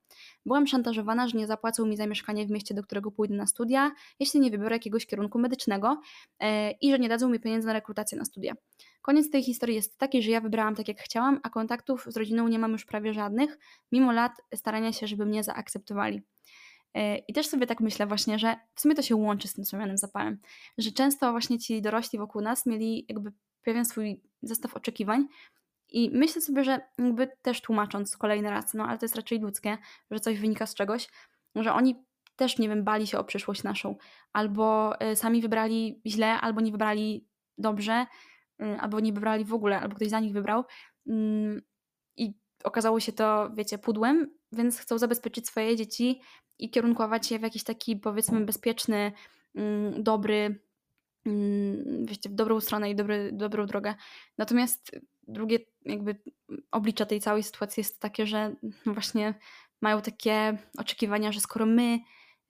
Byłam 0.46 0.66
szantażowana, 0.66 1.28
że 1.28 1.38
nie 1.38 1.46
zapłacą 1.46 1.86
mi 1.86 1.96
za 1.96 2.06
mieszkanie 2.06 2.46
w 2.46 2.50
mieście, 2.50 2.74
do 2.74 2.82
którego 2.82 3.10
pójdę 3.10 3.34
na 3.34 3.46
studia, 3.46 3.92
jeśli 4.20 4.40
nie 4.40 4.50
wybiorę 4.50 4.76
jakiegoś 4.76 5.06
kierunku 5.06 5.38
medycznego 5.38 6.00
yy, 6.40 6.48
i 6.80 6.90
że 6.90 6.98
nie 6.98 7.08
dadzą 7.08 7.28
mi 7.28 7.40
pieniędzy 7.40 7.66
na 7.66 7.72
rekrutację 7.72 8.18
na 8.18 8.24
studia. 8.24 8.54
Koniec 9.02 9.30
tej 9.30 9.42
historii 9.42 9.76
jest 9.76 9.98
taki, 9.98 10.22
że 10.22 10.30
ja 10.30 10.40
wybrałam 10.40 10.74
tak 10.74 10.88
jak 10.88 11.00
chciałam, 11.00 11.40
a 11.42 11.50
kontaktów 11.50 12.04
z 12.08 12.16
rodziną 12.16 12.48
nie 12.48 12.58
mam 12.58 12.72
już 12.72 12.84
prawie 12.84 13.14
żadnych, 13.14 13.58
mimo 13.92 14.12
lat 14.12 14.32
starania 14.54 14.92
się, 14.92 15.06
żeby 15.06 15.26
mnie 15.26 15.44
zaakceptowali. 15.44 16.22
E, 16.94 17.16
I 17.18 17.32
też 17.32 17.46
sobie 17.46 17.66
tak 17.66 17.80
myślę 17.80 18.06
właśnie, 18.06 18.38
że 18.38 18.56
w 18.74 18.80
sumie 18.80 18.94
to 18.94 19.02
się 19.02 19.16
łączy 19.16 19.48
z 19.48 19.54
tym 19.54 19.64
słomianym 19.64 19.96
zapałem, 19.96 20.38
że 20.78 20.92
często 20.92 21.30
właśnie 21.30 21.58
ci 21.58 21.82
dorośli 21.82 22.18
wokół 22.18 22.42
nas 22.42 22.66
mieli 22.66 23.06
jakby 23.08 23.32
pewien 23.62 23.84
swój 23.84 24.22
zestaw 24.42 24.74
oczekiwań 24.76 25.26
i 25.88 26.10
myślę 26.14 26.42
sobie, 26.42 26.64
że 26.64 26.80
jakby 26.98 27.28
też 27.42 27.60
tłumacząc 27.60 28.16
kolejny 28.16 28.50
raz, 28.50 28.74
no 28.74 28.84
ale 28.84 28.98
to 28.98 29.04
jest 29.04 29.16
raczej 29.16 29.38
ludzkie, 29.38 29.78
że 30.10 30.20
coś 30.20 30.38
wynika 30.38 30.66
z 30.66 30.74
czegoś, 30.74 31.08
że 31.54 31.72
oni 31.72 32.04
też, 32.36 32.58
nie 32.58 32.68
wiem, 32.68 32.84
bali 32.84 33.06
się 33.06 33.18
o 33.18 33.24
przyszłość 33.24 33.62
naszą, 33.62 33.96
albo 34.32 35.00
e, 35.00 35.16
sami 35.16 35.42
wybrali 35.42 36.00
źle, 36.06 36.40
albo 36.40 36.60
nie 36.60 36.72
wybrali 36.72 37.26
dobrze, 37.58 38.06
Y, 38.62 38.80
albo 38.80 39.00
nie 39.00 39.12
wybrali 39.12 39.44
w 39.44 39.54
ogóle, 39.54 39.80
albo 39.80 39.96
ktoś 39.96 40.08
za 40.08 40.20
nich 40.20 40.32
wybrał. 40.32 40.64
Mm, 41.06 41.62
I 42.16 42.34
okazało 42.64 43.00
się 43.00 43.12
to, 43.12 43.50
wiecie, 43.54 43.78
pudłem, 43.78 44.30
więc 44.52 44.78
chcą 44.78 44.98
zabezpieczyć 44.98 45.46
swoje 45.46 45.76
dzieci 45.76 46.20
i 46.58 46.70
kierunkować 46.70 47.30
je 47.30 47.38
w 47.38 47.42
jakiś 47.42 47.64
taki, 47.64 47.96
powiedzmy, 47.96 48.40
bezpieczny, 48.40 49.12
mm, 49.54 50.02
dobry, 50.02 50.60
mm, 51.26 52.06
wiecie, 52.06 52.30
w 52.30 52.34
dobrą 52.34 52.60
stronę 52.60 52.90
i 52.90 52.96
dobry, 52.96 53.30
dobrą 53.32 53.66
drogę. 53.66 53.94
Natomiast 54.38 54.90
drugie 55.28 55.58
jakby 55.84 56.16
oblicze 56.70 57.06
tej 57.06 57.20
całej 57.20 57.42
sytuacji 57.42 57.80
jest 57.80 58.00
takie, 58.00 58.26
że 58.26 58.56
właśnie 58.86 59.34
mają 59.80 60.02
takie 60.02 60.58
oczekiwania, 60.78 61.32
że 61.32 61.40
skoro 61.40 61.66
my 61.66 61.98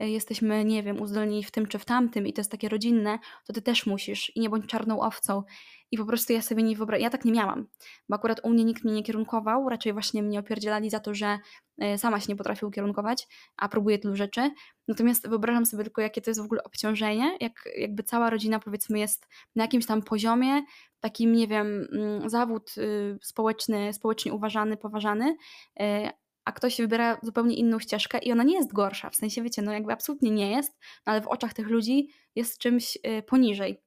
jesteśmy, 0.00 0.64
nie 0.64 0.82
wiem, 0.82 1.02
uzdolnieni 1.02 1.44
w 1.44 1.50
tym 1.50 1.66
czy 1.66 1.78
w 1.78 1.84
tamtym 1.84 2.26
i 2.26 2.32
to 2.32 2.40
jest 2.40 2.50
takie 2.50 2.68
rodzinne, 2.68 3.18
to 3.46 3.52
ty 3.52 3.62
też 3.62 3.86
musisz 3.86 4.36
i 4.36 4.40
nie 4.40 4.50
bądź 4.50 4.66
czarną 4.66 5.00
owcą. 5.00 5.42
I 5.90 5.98
po 5.98 6.04
prostu 6.04 6.32
ja 6.32 6.42
sobie 6.42 6.62
nie 6.62 6.76
wyobrażam, 6.76 7.02
ja 7.02 7.10
tak 7.10 7.24
nie 7.24 7.32
miałam, 7.32 7.66
bo 8.08 8.16
akurat 8.16 8.40
u 8.42 8.50
mnie 8.50 8.64
nikt 8.64 8.84
mnie 8.84 8.92
nie 8.92 9.02
kierunkował, 9.02 9.68
raczej 9.68 9.92
właśnie 9.92 10.22
mnie 10.22 10.38
opierdzielali 10.40 10.90
za 10.90 11.00
to, 11.00 11.14
że 11.14 11.38
e, 11.78 11.98
sama 11.98 12.20
się 12.20 12.26
nie 12.28 12.36
potrafię 12.36 12.66
ukierunkować, 12.66 13.28
a 13.56 13.68
próbuję 13.68 13.98
tylu 13.98 14.16
rzeczy. 14.16 14.50
Natomiast 14.88 15.28
wyobrażam 15.28 15.66
sobie 15.66 15.84
tylko, 15.84 16.02
jakie 16.02 16.20
to 16.20 16.30
jest 16.30 16.40
w 16.40 16.44
ogóle 16.44 16.62
obciążenie, 16.64 17.36
jak 17.40 17.52
jakby 17.78 18.02
cała 18.02 18.30
rodzina 18.30 18.58
powiedzmy 18.58 18.98
jest 18.98 19.26
na 19.56 19.64
jakimś 19.64 19.86
tam 19.86 20.02
poziomie, 20.02 20.62
takim, 21.00 21.32
nie 21.32 21.46
wiem, 21.46 21.88
mm, 21.92 22.30
zawód 22.30 22.74
y, 22.78 23.18
społeczny, 23.22 23.92
społecznie 23.92 24.32
uważany, 24.32 24.76
poważany, 24.76 25.36
e, 25.80 26.12
a 26.48 26.52
ktoś 26.52 26.78
wybiera 26.78 27.18
zupełnie 27.22 27.56
inną 27.56 27.78
ścieżkę 27.78 28.18
i 28.18 28.32
ona 28.32 28.42
nie 28.42 28.54
jest 28.54 28.72
gorsza, 28.72 29.10
w 29.10 29.16
sensie 29.16 29.42
wiecie, 29.42 29.62
no 29.62 29.72
jakby 29.72 29.92
absolutnie 29.92 30.30
nie 30.30 30.50
jest, 30.50 30.78
no 31.06 31.12
ale 31.12 31.20
w 31.20 31.26
oczach 31.26 31.54
tych 31.54 31.68
ludzi 31.68 32.08
jest 32.34 32.58
czymś 32.58 32.96
y, 32.96 33.22
poniżej. 33.22 33.82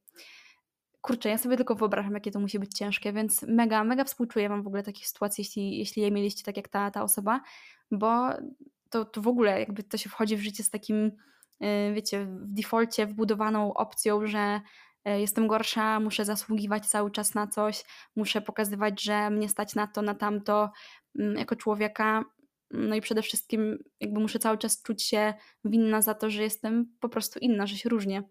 Kurczę, 1.00 1.28
ja 1.28 1.38
sobie 1.38 1.56
tylko 1.56 1.74
wyobrażam, 1.74 2.14
jakie 2.14 2.30
to 2.30 2.40
musi 2.40 2.58
być 2.58 2.78
ciężkie, 2.78 3.12
więc 3.12 3.42
mega, 3.42 3.84
mega 3.84 4.04
współczuję 4.04 4.48
Wam 4.48 4.62
w 4.62 4.66
ogóle 4.66 4.82
takich 4.82 5.06
sytuacji, 5.06 5.42
jeśli, 5.42 5.78
jeśli 5.78 6.02
je 6.02 6.10
mieliście 6.10 6.44
tak 6.44 6.56
jak 6.56 6.68
ta, 6.68 6.90
ta 6.90 7.02
osoba, 7.02 7.40
bo 7.90 8.28
to, 8.90 9.04
to 9.04 9.22
w 9.22 9.28
ogóle 9.28 9.60
jakby 9.60 9.82
to 9.82 9.98
się 9.98 10.10
wchodzi 10.10 10.36
w 10.36 10.42
życie 10.42 10.64
z 10.64 10.70
takim, 10.70 11.06
y, 11.06 11.92
wiecie, 11.94 12.24
w 12.24 12.54
defaulcie 12.54 13.06
wbudowaną 13.06 13.74
opcją, 13.74 14.26
że 14.26 14.60
y, 15.08 15.20
jestem 15.20 15.46
gorsza, 15.46 16.00
muszę 16.00 16.24
zasługiwać 16.24 16.86
cały 16.86 17.10
czas 17.10 17.34
na 17.34 17.46
coś, 17.46 17.84
muszę 18.16 18.40
pokazywać, 18.40 19.02
że 19.02 19.30
mnie 19.30 19.48
stać 19.48 19.74
na 19.74 19.86
to, 19.86 20.02
na 20.02 20.14
tamto 20.14 20.70
mm, 21.18 21.36
jako 21.36 21.56
człowieka. 21.56 22.24
No 22.72 22.94
i 22.94 23.00
przede 23.00 23.22
wszystkim 23.22 23.78
jakby 24.00 24.20
muszę 24.20 24.38
cały 24.38 24.58
czas 24.58 24.82
czuć 24.82 25.02
się 25.02 25.34
winna 25.64 26.02
za 26.02 26.14
to, 26.14 26.30
że 26.30 26.42
jestem 26.42 26.96
po 27.00 27.08
prostu 27.08 27.38
inna, 27.38 27.66
że 27.66 27.76
się 27.76 27.88
różnię. 27.88 28.22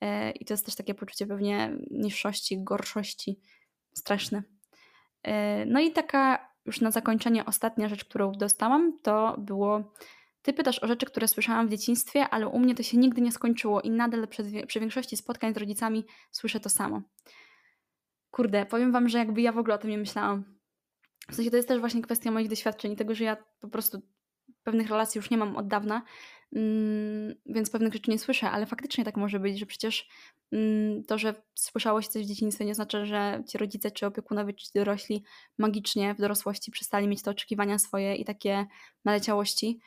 E, 0.00 0.30
I 0.30 0.44
to 0.44 0.54
jest 0.54 0.66
też 0.66 0.74
takie 0.74 0.94
poczucie 0.94 1.26
pewnie 1.26 1.76
niższości, 1.90 2.64
gorszości. 2.64 3.40
Straszne. 3.94 4.42
E, 5.22 5.66
no 5.66 5.80
i 5.80 5.92
taka 5.92 6.50
już 6.66 6.80
na 6.80 6.90
zakończenie 6.90 7.44
ostatnia 7.44 7.88
rzecz, 7.88 8.04
którą 8.04 8.32
dostałam, 8.32 8.98
to 9.02 9.36
było 9.38 9.92
ty 10.42 10.52
pytasz 10.52 10.78
o 10.78 10.86
rzeczy, 10.86 11.06
które 11.06 11.28
słyszałam 11.28 11.66
w 11.66 11.70
dzieciństwie, 11.70 12.28
ale 12.28 12.48
u 12.48 12.58
mnie 12.58 12.74
to 12.74 12.82
się 12.82 12.98
nigdy 12.98 13.20
nie 13.20 13.32
skończyło 13.32 13.80
i 13.80 13.90
nadal 13.90 14.28
przy, 14.28 14.66
przy 14.66 14.80
większości 14.80 15.16
spotkań 15.16 15.54
z 15.54 15.56
rodzicami 15.56 16.04
słyszę 16.30 16.60
to 16.60 16.68
samo. 16.68 17.02
Kurde, 18.30 18.66
powiem 18.66 18.92
wam, 18.92 19.08
że 19.08 19.18
jakby 19.18 19.40
ja 19.40 19.52
w 19.52 19.58
ogóle 19.58 19.74
o 19.74 19.78
tym 19.78 19.90
nie 19.90 19.98
myślałam. 19.98 20.59
W 21.28 21.34
sensie 21.34 21.50
to 21.50 21.56
jest 21.56 21.68
też 21.68 21.80
właśnie 21.80 22.02
kwestia 22.02 22.30
moich 22.30 22.48
doświadczeń, 22.48 22.96
tego, 22.96 23.14
że 23.14 23.24
ja 23.24 23.36
po 23.60 23.68
prostu 23.68 24.02
pewnych 24.62 24.88
relacji 24.88 25.18
już 25.18 25.30
nie 25.30 25.38
mam 25.38 25.56
od 25.56 25.68
dawna, 25.68 26.02
mm, 26.52 27.34
więc 27.46 27.70
pewnych 27.70 27.92
rzeczy 27.92 28.10
nie 28.10 28.18
słyszę, 28.18 28.50
ale 28.50 28.66
faktycznie 28.66 29.04
tak 29.04 29.16
może 29.16 29.40
być, 29.40 29.58
że 29.58 29.66
przecież 29.66 30.08
mm, 30.52 31.04
to, 31.04 31.18
że 31.18 31.34
słyszało 31.54 32.02
się 32.02 32.08
coś 32.08 32.24
w 32.24 32.28
dzieciństwie 32.28 32.64
nie 32.64 32.74
znaczy, 32.74 33.06
że 33.06 33.42
ci 33.48 33.58
rodzice 33.58 33.90
czy 33.90 34.06
opiekunowie 34.06 34.52
czy 34.52 34.66
dorośli 34.74 35.24
magicznie 35.58 36.14
w 36.14 36.18
dorosłości 36.18 36.70
przestali 36.70 37.08
mieć 37.08 37.22
te 37.22 37.30
oczekiwania 37.30 37.78
swoje 37.78 38.14
i 38.14 38.24
takie 38.24 38.66
naleciałości. 39.04 39.80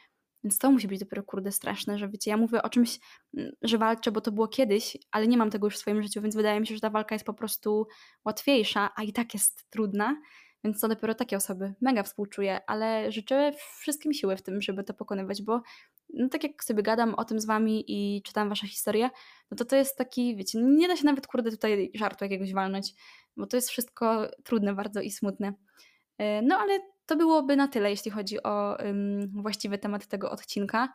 Więc 0.43 0.57
to 0.57 0.71
musi 0.71 0.87
być 0.87 0.99
dopiero 0.99 1.23
kurde 1.23 1.51
straszne, 1.51 1.97
że 1.97 2.09
wiecie, 2.09 2.31
ja 2.31 2.37
mówię 2.37 2.61
o 2.61 2.69
czymś, 2.69 2.99
mm, 3.37 3.51
że 3.61 3.77
walczę, 3.77 4.11
bo 4.11 4.21
to 4.21 4.31
było 4.31 4.47
kiedyś, 4.47 4.97
ale 5.11 5.27
nie 5.27 5.37
mam 5.37 5.49
tego 5.49 5.67
już 5.67 5.75
w 5.75 5.79
swoim 5.79 6.03
życiu, 6.03 6.21
więc 6.21 6.35
wydaje 6.35 6.59
mi 6.59 6.67
się, 6.67 6.75
że 6.75 6.81
ta 6.81 6.89
walka 6.89 7.15
jest 7.15 7.25
po 7.25 7.33
prostu 7.33 7.87
łatwiejsza, 8.25 8.89
a 8.95 9.03
i 9.03 9.13
tak 9.13 9.33
jest 9.33 9.69
trudna. 9.69 10.21
Więc 10.63 10.81
to 10.81 10.87
dopiero 10.87 11.15
takie 11.15 11.37
osoby 11.37 11.73
mega 11.81 12.03
współczuję, 12.03 12.59
ale 12.67 13.11
życzę 13.11 13.51
wszystkim 13.79 14.13
siły 14.13 14.37
w 14.37 14.41
tym, 14.41 14.61
żeby 14.61 14.83
to 14.83 14.93
pokonywać, 14.93 15.41
bo 15.41 15.61
no 16.13 16.29
tak 16.29 16.43
jak 16.43 16.63
sobie 16.63 16.83
gadam 16.83 17.15
o 17.15 17.25
tym 17.25 17.39
z 17.39 17.45
wami 17.45 17.83
i 17.87 18.21
czytam 18.21 18.49
wasze 18.49 18.67
historie, 18.67 19.09
no 19.51 19.57
to 19.57 19.65
to 19.65 19.75
jest 19.75 19.97
taki, 19.97 20.35
wiecie, 20.35 20.59
nie 20.61 20.87
da 20.87 20.95
się 20.95 21.05
nawet 21.05 21.27
kurde 21.27 21.51
tutaj 21.51 21.91
żartu 21.93 22.25
jakiegoś 22.25 22.53
walnąć, 22.53 22.93
bo 23.37 23.47
to 23.47 23.57
jest 23.57 23.69
wszystko 23.69 24.27
trudne 24.43 24.73
bardzo 24.73 25.01
i 25.01 25.11
smutne. 25.11 25.53
E, 26.17 26.41
no 26.41 26.57
ale 26.57 26.79
to 27.05 27.15
byłoby 27.15 27.55
na 27.55 27.67
tyle, 27.67 27.89
jeśli 27.89 28.11
chodzi 28.11 28.43
o 28.43 28.77
um, 28.83 29.41
właściwy 29.41 29.77
temat 29.77 30.07
tego 30.07 30.31
odcinka. 30.31 30.93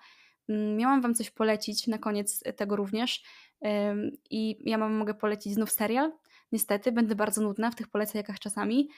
Um, 0.49 0.77
miałam 0.77 1.01
wam 1.01 1.15
coś 1.15 1.31
polecić 1.31 1.87
na 1.87 1.99
koniec 1.99 2.43
tego 2.57 2.77
również 2.77 3.23
um, 3.61 4.11
i 4.31 4.71
ja 4.71 4.79
wam 4.79 4.95
mogę 4.95 5.15
polecić 5.15 5.55
znów 5.55 5.71
serial, 5.71 6.13
Niestety, 6.53 6.93
będę 6.93 7.15
bardzo 7.15 7.43
nudna 7.43 7.71
w 7.71 7.75
tych 7.75 7.89
polecajkach 7.89 8.39
czasami, 8.39 8.89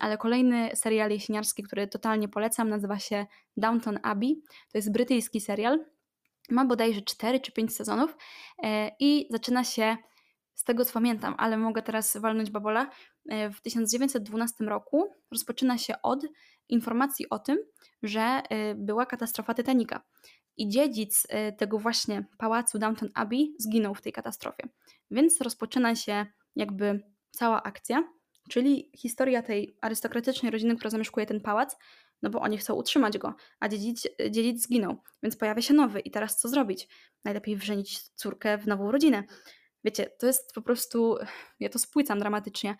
ale 0.00 0.18
kolejny 0.18 0.70
serial 0.74 1.10
jesieniarski, 1.10 1.62
który 1.62 1.88
totalnie 1.88 2.28
polecam, 2.28 2.68
nazywa 2.68 2.98
się 2.98 3.26
Downton 3.56 3.98
Abbey. 4.02 4.42
To 4.72 4.78
jest 4.78 4.92
brytyjski 4.92 5.40
serial. 5.40 5.84
Ma 6.50 6.64
bodajże 6.64 7.02
4 7.02 7.40
czy 7.40 7.52
5 7.52 7.76
sezonów 7.76 8.16
e, 8.62 8.90
i 9.00 9.26
zaczyna 9.30 9.64
się 9.64 9.96
z 10.54 10.64
tego 10.64 10.84
co 10.84 10.92
pamiętam, 10.92 11.34
ale 11.38 11.56
mogę 11.56 11.82
teraz 11.82 12.16
walnąć 12.16 12.50
babola. 12.50 12.90
E, 13.28 13.50
w 13.50 13.60
1912 13.60 14.64
roku 14.64 15.12
rozpoczyna 15.30 15.78
się 15.78 15.94
od 16.02 16.22
informacji 16.68 17.28
o 17.30 17.38
tym, 17.38 17.58
że 18.02 18.20
e, 18.20 18.74
była 18.74 19.06
katastrofa 19.06 19.54
Titanica. 19.54 20.00
I 20.58 20.68
dziedzic 20.68 21.26
tego 21.58 21.78
właśnie 21.78 22.24
pałacu 22.38 22.78
Downton 22.78 23.08
Abbey 23.14 23.54
zginął 23.58 23.94
w 23.94 24.02
tej 24.02 24.12
katastrofie. 24.12 24.68
Więc 25.10 25.40
rozpoczyna 25.40 25.94
się 25.94 26.26
jakby 26.56 27.00
cała 27.30 27.62
akcja, 27.62 28.04
czyli 28.48 28.90
historia 28.96 29.42
tej 29.42 29.78
arystokratycznej 29.80 30.52
rodziny, 30.52 30.76
która 30.76 30.90
zamieszkuje 30.90 31.26
ten 31.26 31.40
pałac, 31.40 31.76
no 32.22 32.30
bo 32.30 32.40
oni 32.40 32.58
chcą 32.58 32.74
utrzymać 32.74 33.18
go, 33.18 33.34
a 33.60 33.68
dziedzic, 33.68 34.08
dziedzic 34.30 34.62
zginął, 34.62 34.96
więc 35.22 35.36
pojawia 35.36 35.62
się 35.62 35.74
nowy 35.74 36.00
i 36.00 36.10
teraz 36.10 36.40
co 36.40 36.48
zrobić? 36.48 36.88
Najlepiej 37.24 37.56
wrzenić 37.56 38.02
córkę 38.02 38.58
w 38.58 38.66
nową 38.66 38.92
rodzinę. 38.92 39.24
Wiecie, 39.84 40.10
to 40.18 40.26
jest 40.26 40.54
po 40.54 40.62
prostu, 40.62 41.18
ja 41.60 41.68
to 41.68 41.78
spłycam 41.78 42.18
dramatycznie, 42.18 42.76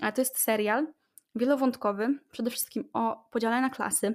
ale 0.00 0.12
to 0.12 0.20
jest 0.20 0.38
serial 0.38 0.86
wielowątkowy, 1.34 2.18
przede 2.30 2.50
wszystkim 2.50 2.90
o 2.92 3.28
podziale 3.30 3.60
na 3.60 3.70
klasy, 3.70 4.14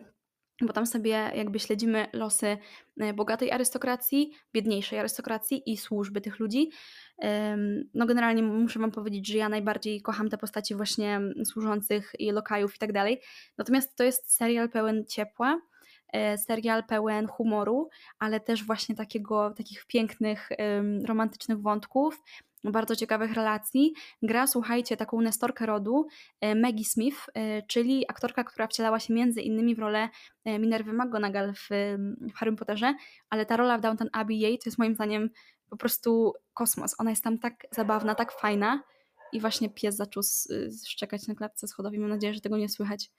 bo 0.61 0.73
tam 0.73 0.85
sobie 0.85 1.09
jakby 1.35 1.59
śledzimy 1.59 2.07
losy 2.13 2.57
e, 2.97 3.13
bogatej 3.13 3.51
arystokracji, 3.51 4.31
biedniejszej 4.53 4.99
arystokracji 4.99 5.71
i 5.71 5.77
służby 5.77 6.21
tych 6.21 6.39
ludzi. 6.39 6.69
No 7.93 8.05
generalnie 8.05 8.43
muszę 8.43 8.79
Wam 8.79 8.91
powiedzieć, 8.91 9.27
że 9.27 9.37
ja 9.37 9.49
najbardziej 9.49 10.01
kocham 10.01 10.29
te 10.29 10.37
postaci 10.37 10.75
właśnie 10.75 11.21
służących 11.45 12.11
i 12.19 12.31
lokajów 12.31 12.75
i 12.75 12.79
tak 12.79 12.91
dalej. 12.91 13.21
Natomiast 13.57 13.95
to 13.95 14.03
jest 14.03 14.35
serial 14.35 14.69
pełen 14.69 15.05
ciepła, 15.05 15.61
e, 16.13 16.37
serial 16.37 16.83
pełen 16.83 17.27
humoru, 17.27 17.89
ale 18.19 18.39
też 18.39 18.63
właśnie 18.63 18.95
takiego, 18.95 19.53
takich 19.57 19.85
pięknych, 19.85 20.49
romantycznych 21.05 21.61
wątków, 21.61 22.21
bardzo 22.71 22.95
ciekawych 22.95 23.33
relacji. 23.33 23.93
Gra, 24.21 24.47
słuchajcie, 24.47 24.97
taką 24.97 25.21
nestorkę 25.21 25.65
rodu, 25.65 26.07
e, 26.41 26.55
Maggie 26.55 26.85
Smith, 26.85 27.17
e, 27.33 27.61
czyli 27.61 28.05
aktorka, 28.07 28.43
która 28.43 28.67
wcielała 28.67 28.99
się 28.99 29.13
między 29.13 29.41
innymi 29.41 29.75
w 29.75 29.79
rolę 29.79 30.09
e, 30.45 30.59
Minervy 30.59 30.93
McGonagall 30.93 31.53
w, 31.53 31.67
w 32.21 32.33
Harry 32.33 32.55
Potterze, 32.55 32.95
ale 33.29 33.45
ta 33.45 33.57
rola 33.57 33.77
w 33.77 33.81
Downton 33.81 34.09
Abbey 34.13 34.39
jej 34.39 34.59
to 34.59 34.63
jest 34.65 34.77
moim 34.77 34.95
zdaniem 34.95 35.29
po 35.69 35.77
prostu 35.77 36.33
kosmos. 36.53 36.95
Ona 36.99 37.09
jest 37.09 37.23
tam 37.23 37.39
tak 37.39 37.67
zabawna, 37.71 38.15
tak 38.15 38.31
fajna 38.31 38.83
i 39.33 39.39
właśnie 39.39 39.69
pies 39.69 39.95
zaczął 39.95 40.23
szczekać 40.87 41.27
na 41.27 41.35
klatce 41.35 41.67
schodowej. 41.67 41.99
Mam 41.99 42.09
nadzieję, 42.09 42.33
że 42.33 42.41
tego 42.41 42.57
nie 42.57 42.69
słychać. 42.69 43.11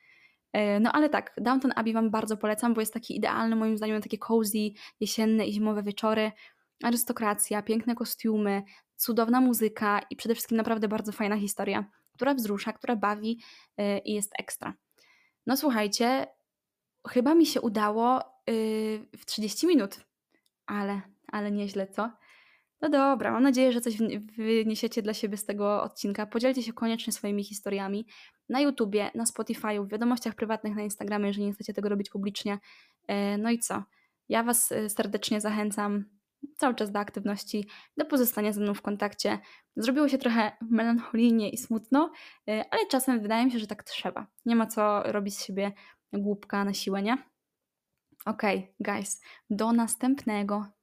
No 0.80 0.92
ale 0.92 1.08
tak, 1.08 1.32
Downton 1.36 1.72
Abbey 1.76 1.92
Wam 1.92 2.10
bardzo 2.10 2.36
polecam, 2.36 2.74
bo 2.74 2.80
jest 2.80 2.94
taki 2.94 3.16
idealny 3.16 3.56
moim 3.56 3.76
zdaniem 3.76 4.02
takie 4.02 4.18
cozy, 4.18 4.70
jesienne 5.00 5.46
i 5.46 5.52
zimowe 5.52 5.82
wieczory. 5.82 6.32
Arystokracja, 6.82 7.62
piękne 7.62 7.94
kostiumy, 7.94 8.62
cudowna 8.96 9.40
muzyka 9.40 10.00
i 10.10 10.16
przede 10.16 10.34
wszystkim 10.34 10.56
naprawdę 10.56 10.88
bardzo 10.88 11.12
fajna 11.12 11.36
historia, 11.36 11.84
która 12.12 12.34
wzrusza, 12.34 12.72
która 12.72 12.96
bawi 12.96 13.40
yy, 13.78 13.98
i 13.98 14.14
jest 14.14 14.32
ekstra. 14.38 14.74
No 15.46 15.56
słuchajcie, 15.56 16.26
chyba 17.08 17.34
mi 17.34 17.46
się 17.46 17.60
udało 17.60 18.16
yy, 18.46 19.08
w 19.18 19.26
30 19.26 19.66
minut, 19.66 20.00
ale, 20.66 21.00
ale 21.26 21.50
nieźle, 21.50 21.86
co? 21.86 22.10
No 22.80 22.88
dobra, 22.88 23.32
mam 23.32 23.42
nadzieję, 23.42 23.72
że 23.72 23.80
coś 23.80 23.96
wyniesiecie 24.36 25.02
dla 25.02 25.14
siebie 25.14 25.36
z 25.36 25.44
tego 25.44 25.82
odcinka. 25.82 26.26
Podzielcie 26.26 26.62
się 26.62 26.72
koniecznie 26.72 27.12
swoimi 27.12 27.44
historiami 27.44 28.06
na 28.48 28.60
YouTubie, 28.60 29.10
na 29.14 29.24
Spotify'u, 29.24 29.86
w 29.86 29.90
wiadomościach 29.90 30.34
prywatnych 30.34 30.74
na 30.74 30.82
Instagramie, 30.82 31.26
jeżeli 31.26 31.46
nie 31.46 31.52
chcecie 31.52 31.74
tego 31.74 31.88
robić 31.88 32.10
publicznie. 32.10 32.58
E, 33.08 33.38
no 33.38 33.50
i 33.50 33.58
co? 33.58 33.82
Ja 34.28 34.42
Was 34.42 34.74
serdecznie 34.88 35.40
zachęcam 35.40 36.04
cały 36.56 36.74
czas 36.74 36.90
do 36.90 36.98
aktywności, 36.98 37.68
do 37.96 38.04
pozostania 38.04 38.52
ze 38.52 38.60
mną 38.60 38.74
w 38.74 38.82
kontakcie. 38.82 39.38
Zrobiło 39.76 40.08
się 40.08 40.18
trochę 40.18 40.52
melancholijnie 40.70 41.50
i 41.50 41.58
smutno, 41.58 42.12
e, 42.48 42.64
ale 42.70 42.86
czasem 42.86 43.20
wydaje 43.20 43.44
mi 43.44 43.52
się, 43.52 43.58
że 43.58 43.66
tak 43.66 43.84
trzeba. 43.84 44.26
Nie 44.46 44.56
ma 44.56 44.66
co 44.66 45.02
robić 45.02 45.36
z 45.36 45.44
siebie 45.44 45.72
głupka 46.12 46.64
na 46.64 46.74
siłę, 46.74 47.02
nie? 47.02 47.18
Okej, 48.26 48.58
okay, 48.58 48.96
guys, 48.96 49.20
do 49.50 49.72
następnego. 49.72 50.75